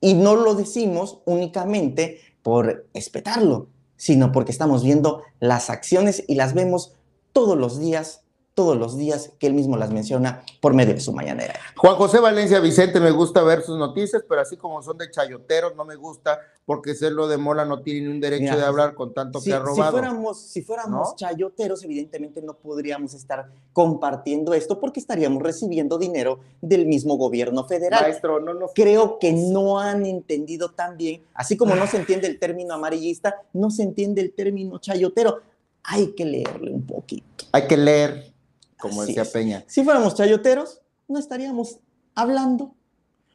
Y 0.00 0.14
no 0.14 0.36
lo 0.36 0.54
decimos 0.54 1.20
únicamente 1.26 2.20
por 2.42 2.88
respetarlo, 2.94 3.68
sino 3.96 4.32
porque 4.32 4.52
estamos 4.52 4.84
viendo 4.84 5.22
las 5.40 5.70
acciones 5.70 6.24
y 6.28 6.34
las 6.34 6.54
vemos 6.54 6.92
todos 7.32 7.56
los 7.56 7.78
días 7.78 8.23
todos 8.54 8.76
los 8.76 8.96
días 8.96 9.32
que 9.38 9.46
él 9.48 9.54
mismo 9.54 9.76
las 9.76 9.90
menciona 9.90 10.44
por 10.60 10.74
medio 10.74 10.94
de 10.94 11.00
su 11.00 11.12
mañanera. 11.12 11.54
Juan 11.76 11.96
José 11.96 12.20
Valencia 12.20 12.60
Vicente, 12.60 13.00
me 13.00 13.10
gusta 13.10 13.42
ver 13.42 13.62
sus 13.62 13.76
noticias, 13.76 14.24
pero 14.28 14.40
así 14.40 14.56
como 14.56 14.80
son 14.82 14.96
de 14.96 15.10
chayoteros, 15.10 15.74
no 15.76 15.84
me 15.84 15.96
gusta 15.96 16.38
porque 16.64 16.94
lo 17.10 17.28
de 17.28 17.36
Mola 17.36 17.64
no 17.64 17.82
tiene 17.82 18.02
ni 18.02 18.14
un 18.14 18.20
derecho 18.20 18.44
Mira, 18.44 18.56
de 18.56 18.62
hablar 18.64 18.94
con 18.94 19.12
tanto 19.12 19.40
Si, 19.40 19.50
que 19.50 19.56
ha 19.56 19.58
si 19.58 19.64
robado. 19.64 19.92
fuéramos, 19.92 20.40
si 20.40 20.62
fuéramos 20.62 21.10
¿No? 21.10 21.16
chayoteros, 21.16 21.82
evidentemente 21.84 22.40
no 22.40 22.54
podríamos 22.54 23.12
estar 23.12 23.50
compartiendo 23.72 24.54
esto 24.54 24.80
porque 24.80 25.00
estaríamos 25.00 25.42
recibiendo 25.42 25.98
dinero 25.98 26.38
del 26.62 26.86
mismo 26.86 27.16
gobierno 27.16 27.64
federal. 27.64 28.02
Maestro, 28.02 28.40
no 28.40 28.54
nos 28.54 28.70
Creo 28.74 29.18
que 29.18 29.32
no 29.32 29.78
han 29.80 30.06
entendido 30.06 30.70
tan 30.70 30.96
bien, 30.96 31.22
así 31.34 31.56
como 31.56 31.74
no 31.74 31.86
se 31.86 31.98
entiende 31.98 32.28
el 32.28 32.38
término 32.38 32.74
amarillista, 32.74 33.42
no 33.52 33.70
se 33.70 33.82
entiende 33.82 34.20
el 34.22 34.32
término 34.32 34.78
chayotero. 34.78 35.40
Hay 35.82 36.14
que 36.14 36.24
leerle 36.24 36.72
un 36.72 36.86
poquito. 36.86 37.44
hay 37.52 37.66
que 37.66 37.76
leer, 37.76 38.33
como 38.84 39.00
Así 39.02 39.12
decía 39.12 39.22
es. 39.22 39.30
Peña. 39.30 39.64
Si 39.66 39.82
fuéramos 39.82 40.14
chayoteros, 40.14 40.82
no 41.08 41.18
estaríamos 41.18 41.80
hablando. 42.14 42.74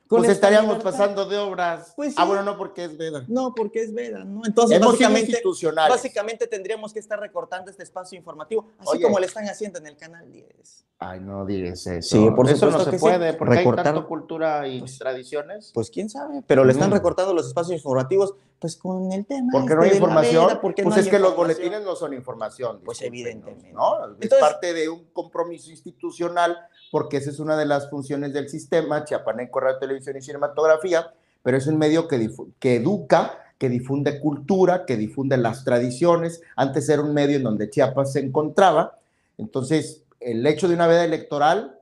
Con 0.10 0.22
Pues 0.22 0.32
esta 0.32 0.48
estaríamos 0.48 0.78
libertad. 0.80 0.91
pasando 0.91 1.26
de 1.28 1.38
obras. 1.38 1.93
Pues 1.95 2.15
Ah, 2.17 2.26
bueno, 2.26 2.41
no, 2.41 2.58
porque 2.58 2.84
es 2.86 2.98
veda. 2.98 3.24
No, 3.28 3.54
porque 3.54 3.84
es 3.84 3.93
veda, 3.93 4.24
¿no? 4.24 4.41
Entonces, 4.43 4.76
Hemos 4.78 4.93
básicamente, 4.93 5.39
básicamente 5.88 6.48
tendríamos 6.48 6.91
que 6.93 6.98
estar 7.00 7.19
recortando 7.19 7.69
este 7.69 7.84
espacio 7.84 8.17
informativo, 8.17 8.65
así 8.80 8.89
Oye. 8.93 9.04
como 9.04 9.19
le 9.19 9.28
están 9.28 9.45
haciendo 9.45 9.78
en 9.78 9.86
el 9.86 9.95
canal 9.98 10.32
10. 10.32 10.86
Ay, 10.98 11.19
no 11.19 11.45
digas 11.45 11.86
eso. 11.86 12.17
Sí, 12.17 12.30
por 12.36 12.50
Eso 12.50 12.72
no 12.72 12.80
se 12.84 12.89
que 12.89 12.98
sí. 12.98 13.02
puede, 13.02 13.34
porque 13.36 13.58
Recortar- 13.58 13.86
hay 13.88 13.93
tanto 13.93 14.08
cultura 14.08 14.67
y 14.67 14.80
Pues- 14.80 14.98
tradiciones. 14.98 15.72
Pues 15.76 15.91
quién 15.91 16.10
sabe, 16.10 16.41
pero 16.45 16.65
le 16.65 16.72
están 16.74 16.89
Mm. 16.89 16.93
recortando 16.93 17.34
los 17.36 17.45
espacios 17.48 17.78
informativos, 17.78 18.34
pues 18.58 18.76
con 18.78 19.12
el 19.13 19.28
tema. 19.28 19.50
Porque 19.52 19.65
este 19.67 19.76
no 19.76 19.82
hay 19.84 19.91
información. 19.91 20.48
veda, 20.48 20.60
porque 20.60 20.82
pues 20.84 20.95
no 20.95 21.02
es 21.04 21.08
que 21.08 21.19
los 21.19 21.36
boletines 21.36 21.84
no 21.84 21.95
son 21.95 22.13
información. 22.13 22.82
Pues 22.84 23.00
evidentemente. 23.04 23.72
¿no? 23.72 24.06
es 24.08 24.12
Entonces- 24.22 24.39
parte 24.39 24.74
de 24.74 24.89
un 24.89 25.06
compromiso 25.13 25.69
institucional, 25.69 26.58
porque 26.91 27.17
esa 27.17 27.30
es 27.30 27.39
una 27.39 27.58
de 27.58 27.65
las 27.65 27.89
funciones 27.89 28.34
del 28.34 28.49
sistema, 28.49 29.04
Chiapaneco 29.06 29.60
Radio, 29.60 29.80
Televisión 29.80 30.17
y 30.17 30.21
Cinematografía, 30.21 31.13
pero 31.43 31.58
es 31.58 31.67
un 31.67 31.78
medio 31.78 32.08
que, 32.08 32.75
educa, 32.75 33.39
que 33.58 33.69
difunde 33.69 34.19
cultura, 34.19 34.86
que 34.86 34.97
difunde 34.97 35.38
las 35.38 35.63
tradiciones. 35.63 36.41
Antes 36.56 36.89
era 36.89 37.02
un 37.02 37.13
medio 37.13 37.38
en 37.38 37.43
donde 37.43 37.69
Chiapas 37.69 38.13
se 38.13 38.19
encontraba. 38.19 38.97
Entonces, 39.38 40.04
el 40.19 40.45
hecho 40.45 40.67
de 40.67 40.73
una 40.73 40.88
veda 40.88 41.06
electoral 41.06 41.80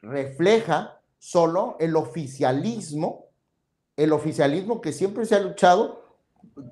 refleja 0.00 1.00
solo 1.18 1.76
el 1.80 1.96
oficialismo, 1.96 3.26
el 3.96 4.12
oficialismo 4.12 4.80
que 4.80 4.92
siempre 4.92 5.26
se 5.26 5.34
ha 5.34 5.40
luchado, 5.40 6.04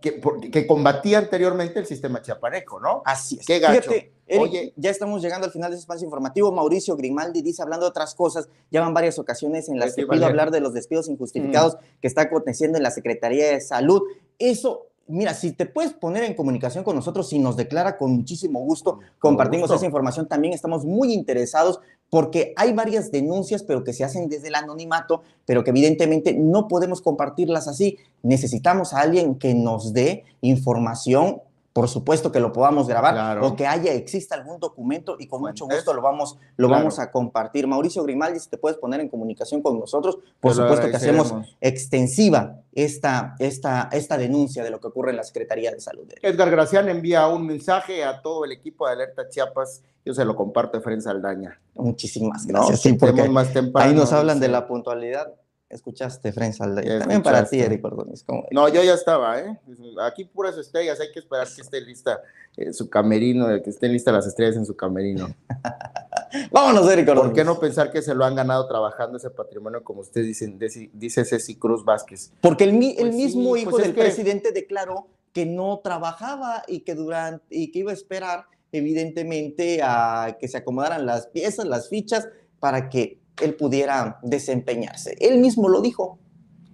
que, 0.00 0.20
que 0.50 0.66
combatía 0.66 1.18
anteriormente 1.18 1.78
el 1.80 1.86
sistema 1.86 2.20
chiapaneco, 2.20 2.78
¿no? 2.78 3.02
Así 3.04 3.38
es. 3.40 3.46
Qué 3.46 3.58
gacho. 3.58 3.90
Fíjate, 3.90 4.11
Eric, 4.26 4.42
Oye. 4.42 4.72
ya 4.76 4.90
estamos 4.90 5.20
llegando 5.20 5.46
al 5.46 5.52
final 5.52 5.70
de 5.70 5.76
ese 5.76 5.82
espacio 5.82 6.04
informativo. 6.04 6.52
Mauricio 6.52 6.96
Grimaldi 6.96 7.42
dice, 7.42 7.62
hablando 7.62 7.86
de 7.86 7.90
otras 7.90 8.14
cosas, 8.14 8.48
ya 8.70 8.80
van 8.80 8.94
varias 8.94 9.18
ocasiones 9.18 9.68
en 9.68 9.78
las 9.78 9.94
que 9.94 10.06
pido 10.06 10.26
hablar 10.26 10.50
de 10.50 10.60
los 10.60 10.72
despidos 10.72 11.08
injustificados 11.08 11.76
que 12.00 12.08
está 12.08 12.22
aconteciendo 12.22 12.76
en 12.76 12.84
la 12.84 12.90
Secretaría 12.90 13.50
de 13.52 13.60
Salud. 13.60 14.02
Eso, 14.38 14.86
mira, 15.06 15.34
si 15.34 15.52
te 15.52 15.66
puedes 15.66 15.92
poner 15.92 16.24
en 16.24 16.34
comunicación 16.34 16.84
con 16.84 16.96
nosotros, 16.96 17.28
si 17.28 17.38
nos 17.38 17.56
declara 17.56 17.98
con 17.98 18.12
muchísimo 18.12 18.60
gusto, 18.60 19.00
compartimos 19.18 19.64
gusto. 19.64 19.76
esa 19.76 19.86
información. 19.86 20.28
También 20.28 20.54
estamos 20.54 20.84
muy 20.84 21.12
interesados 21.12 21.80
porque 22.12 22.52
hay 22.56 22.74
varias 22.74 23.10
denuncias, 23.10 23.62
pero 23.62 23.84
que 23.84 23.94
se 23.94 24.04
hacen 24.04 24.28
desde 24.28 24.48
el 24.48 24.54
anonimato, 24.54 25.22
pero 25.46 25.64
que 25.64 25.70
evidentemente 25.70 26.34
no 26.34 26.68
podemos 26.68 27.00
compartirlas 27.00 27.68
así. 27.68 27.96
Necesitamos 28.22 28.92
a 28.92 29.00
alguien 29.00 29.36
que 29.36 29.54
nos 29.54 29.94
dé 29.94 30.24
información, 30.42 31.40
por 31.72 31.88
supuesto 31.88 32.30
que 32.30 32.38
lo 32.40 32.52
podamos 32.52 32.86
grabar, 32.86 33.14
Claro. 33.14 33.46
o 33.46 33.56
que 33.56 33.66
haya, 33.66 33.92
exista 33.94 34.34
algún 34.34 34.60
documento 34.60 35.16
y 35.18 35.26
con 35.26 35.40
mucho 35.40 35.64
gusto 35.66 35.94
lo 35.94 36.02
vamos, 36.02 36.36
lo 36.56 36.68
Claro. 36.68 36.82
vamos 36.82 36.98
a 36.98 37.10
compartir. 37.10 37.66
Mauricio 37.66 38.02
Grimaldi, 38.02 38.40
si 38.40 38.48
te 38.50 38.58
puedes 38.58 38.76
poner 38.78 39.00
en 39.00 39.08
comunicación 39.08 39.62
con 39.62 39.78
nosotros, 39.80 40.18
por 40.40 40.54
supuesto 40.54 40.88
que 40.90 40.96
hacemos 40.96 41.32
extensiva 41.60 42.58
esta, 42.74 43.34
esta, 43.38 43.88
esta 43.92 44.16
denuncia 44.18 44.62
de 44.64 44.70
lo 44.70 44.80
que 44.80 44.88
ocurre 44.88 45.10
en 45.10 45.16
la 45.16 45.24
Secretaría 45.24 45.70
de 45.70 45.80
Salud. 45.80 46.04
Edgar 46.22 46.50
Gracián 46.50 46.88
envía 46.88 47.26
un 47.28 47.46
mensaje 47.46 48.04
a 48.04 48.20
todo 48.22 48.44
el 48.44 48.52
equipo 48.52 48.86
de 48.86 48.92
Alerta 48.94 49.28
Chiapas. 49.28 49.82
Yo 50.04 50.14
se 50.14 50.24
lo 50.24 50.34
comparto 50.34 50.76
a 50.76 50.80
Efraín 50.80 51.00
Saldaña. 51.00 51.60
Muchísimas 51.74 52.46
¿no? 52.46 52.58
gracias. 52.60 52.80
sí, 52.82 52.92
Que 52.92 52.98
porque 52.98 53.20
estemos 53.20 53.34
más 53.34 53.52
temprano, 53.52 53.88
ahí 53.90 53.94
nos 53.96 54.12
hablan 54.12 54.40
de 54.40 54.48
la 54.48 54.66
puntualidad. 54.66 55.32
Escuchaste. 55.72 56.32
Ya 56.32 56.98
También 57.00 57.22
para 57.22 57.44
ti. 57.44 57.58
Eric 57.60 57.84
Ordóñez. 57.84 58.24
No, 58.50 58.68
yo 58.68 58.82
ya 58.82 58.94
estaba, 58.94 59.40
¿eh? 59.40 59.58
Aquí 60.02 60.24
puras 60.24 60.56
estrellas, 60.58 61.00
hay 61.00 61.10
que 61.10 61.18
esperar 61.20 61.48
que 61.54 61.62
esté 61.62 61.80
lista 61.80 62.20
eh, 62.56 62.72
su 62.72 62.90
camerino, 62.90 63.46
que 63.62 63.70
estén 63.70 63.92
listas 63.92 64.12
las 64.14 64.26
estrellas 64.26 64.56
en 64.56 64.66
su 64.66 64.76
camerino. 64.76 65.34
Vámonos, 66.50 66.90
Eric 66.90 67.08
Ordóñez. 67.08 67.28
¿Por 67.30 67.34
qué 67.36 67.44
no 67.44 67.58
pensar 67.58 67.90
que 67.90 68.02
se 68.02 68.14
lo 68.14 68.24
han 68.24 68.34
ganado 68.34 68.66
trabajando 68.68 69.16
ese 69.18 69.30
patrimonio, 69.30 69.82
como 69.82 70.00
usted 70.02 70.22
dice, 70.22 70.54
dice, 70.92 71.24
Ceci 71.24 71.56
Cruz 71.56 71.84
Vázquez? 71.84 72.32
Porque 72.40 72.64
el, 72.64 72.72
mi- 72.74 72.94
Pues 72.98 73.14
mismo 73.14 73.50
pues 73.50 73.62
hijo 73.62 73.78
del 73.78 73.94
que- 73.94 74.00
presidente 74.02 74.52
declaró 74.52 75.08
que 75.32 75.46
no 75.46 75.80
trabajaba 75.82 76.62
y 76.68 76.80
que 76.80 76.94
durante 76.94 77.44
y 77.48 77.70
que 77.72 77.78
iba 77.80 77.90
a 77.90 77.94
esperar 77.94 78.44
evidentemente 78.72 79.80
a 79.82 80.36
que 80.38 80.48
se 80.48 80.58
acomodaran 80.58 81.06
las 81.06 81.26
piezas, 81.28 81.66
las 81.66 81.88
fichas 81.88 82.28
para 82.60 82.88
que 82.90 83.18
él 83.42 83.54
pudiera 83.54 84.18
desempeñarse. 84.22 85.16
Él 85.20 85.38
mismo 85.38 85.68
lo 85.68 85.80
dijo. 85.80 86.18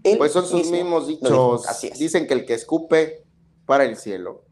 Él 0.05 0.19
Pues 0.19 0.33
son 0.33 0.45
sus 0.47 0.61
mismo 0.71 0.77
mismos 1.01 1.07
dichos. 1.09 1.67
Así 1.67 1.89
es. 1.89 1.99
Dicen 1.99 2.27
que 2.27 2.35
el 2.35 2.45
que 2.47 2.55
escupe 2.55 3.25
para 3.67 3.85
el 3.85 3.97
cielo 3.97 4.45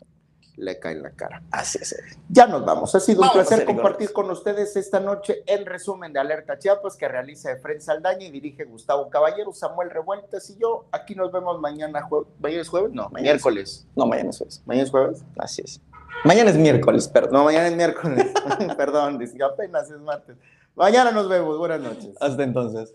le 0.57 0.79
cae 0.79 0.95
en 0.95 1.03
la 1.03 1.11
cara. 1.11 1.43
Así 1.51 1.79
es. 1.81 1.95
Ya 2.31 2.47
nos 2.47 2.65
vamos. 2.65 2.95
Ha 2.95 3.01
sido 3.01 3.21
un 3.21 3.29
Vamos, 3.29 3.35
placer 3.47 3.61
Eric 3.63 3.75
compartir 3.75 4.13
con 4.13 4.31
ustedes 4.31 4.75
esta 4.77 5.01
noche 5.01 5.43
el 5.47 5.67
resumen 5.67 6.13
de 6.15 6.19
Alerta 6.21 6.59
Chiapas 6.59 6.97
que 6.97 7.07
realiza 7.09 7.53
Efren 7.53 7.81
Saldaña 7.81 8.25
y 8.27 8.31
dirige 8.31 8.65
Gustavo 8.65 9.09
Caballero, 9.11 9.53
Samuel 9.53 9.91
Revueltas 9.91 10.49
y 10.51 10.57
yo. 10.57 10.87
Aquí 10.93 11.15
nos 11.15 11.31
vemos 11.31 11.61
mañana. 11.61 12.01
jue- 12.09 12.27
¿Mañana 12.41 12.63
es 12.63 12.69
jueves? 12.69 12.91
No, 12.93 13.05
Mañana 13.11 13.21
es- 13.21 13.35
miércoles. 13.35 13.87
No, 13.95 14.07
mañana 14.07 14.31
es 14.31 14.39
jueves. 14.39 14.63
¿Mañana 14.65 14.85
es 14.85 14.91
jueves? 14.91 15.25
Así 15.37 15.63
es. 15.63 15.81
Mañana 16.25 16.49
es 16.51 16.57
miércoles, 16.57 17.07
perdón. 17.09 17.33
No, 17.35 17.45
mañana 17.45 17.69
es 17.69 17.77
miércoles. 17.77 18.27
Perdón, 18.79 19.19
dice, 19.19 19.37
apenas 19.45 19.91
es 19.91 19.99
martes. 20.01 20.37
Mañana 20.77 21.11
nos 21.11 21.27
vemos. 21.27 21.57
Buenas 21.57 21.81
noches. 21.81 22.11
Hasta 22.21 22.43
entonces. 22.43 22.93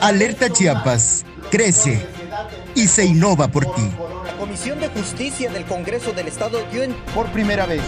Alerta 0.00 0.50
Chiapas, 0.50 1.24
crece 1.52 2.04
y 2.74 2.88
se 2.88 3.04
innova 3.04 3.46
por 3.46 3.64
ti. 3.66 3.88
La 4.26 4.36
Comisión 4.36 4.80
de 4.80 4.88
Justicia 4.88 5.48
del 5.52 5.64
Congreso 5.64 6.12
del 6.12 6.26
Estado 6.26 6.58
dio 6.72 6.82
en 6.82 6.92
Por 7.14 7.26
primera 7.26 7.66
vez, 7.66 7.82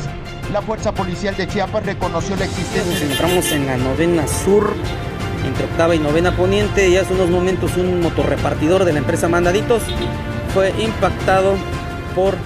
la 0.52 0.62
Fuerza 0.62 0.94
Policial 0.94 1.36
de 1.36 1.48
Chiapas 1.48 1.84
reconoció 1.84 2.36
la 2.36 2.44
Nos 2.44 2.54
existencia 2.54 3.00
de 3.00 3.04
encontramos 3.06 3.50
en 3.50 3.66
la 3.66 3.76
novena 3.76 4.28
sur, 4.28 4.72
entre 5.44 5.64
octava 5.64 5.96
y 5.96 5.98
novena 5.98 6.36
poniente, 6.36 6.88
y 6.88 6.96
hace 6.96 7.12
unos 7.12 7.30
momentos 7.30 7.76
un 7.76 8.00
motorrepartidor 8.00 8.84
de 8.84 8.92
la 8.92 9.00
empresa 9.00 9.28
Mandaditos 9.28 9.82
fue 10.54 10.70
impactado 10.80 11.56
por... 12.14 12.36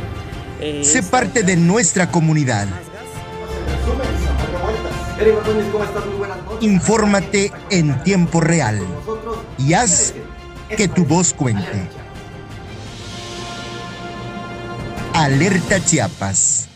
Sé 0.82 1.02
parte 1.02 1.42
de 1.42 1.56
nuestra 1.56 2.10
comunidad. 2.10 2.68
Infórmate 6.60 7.52
en 7.70 8.02
tiempo 8.02 8.40
real 8.40 8.80
y 9.58 9.72
haz 9.72 10.14
que 10.76 10.88
tu 10.88 11.04
voz 11.04 11.32
cuente. 11.32 11.88
Alerta 15.14 15.84
Chiapas. 15.84 16.69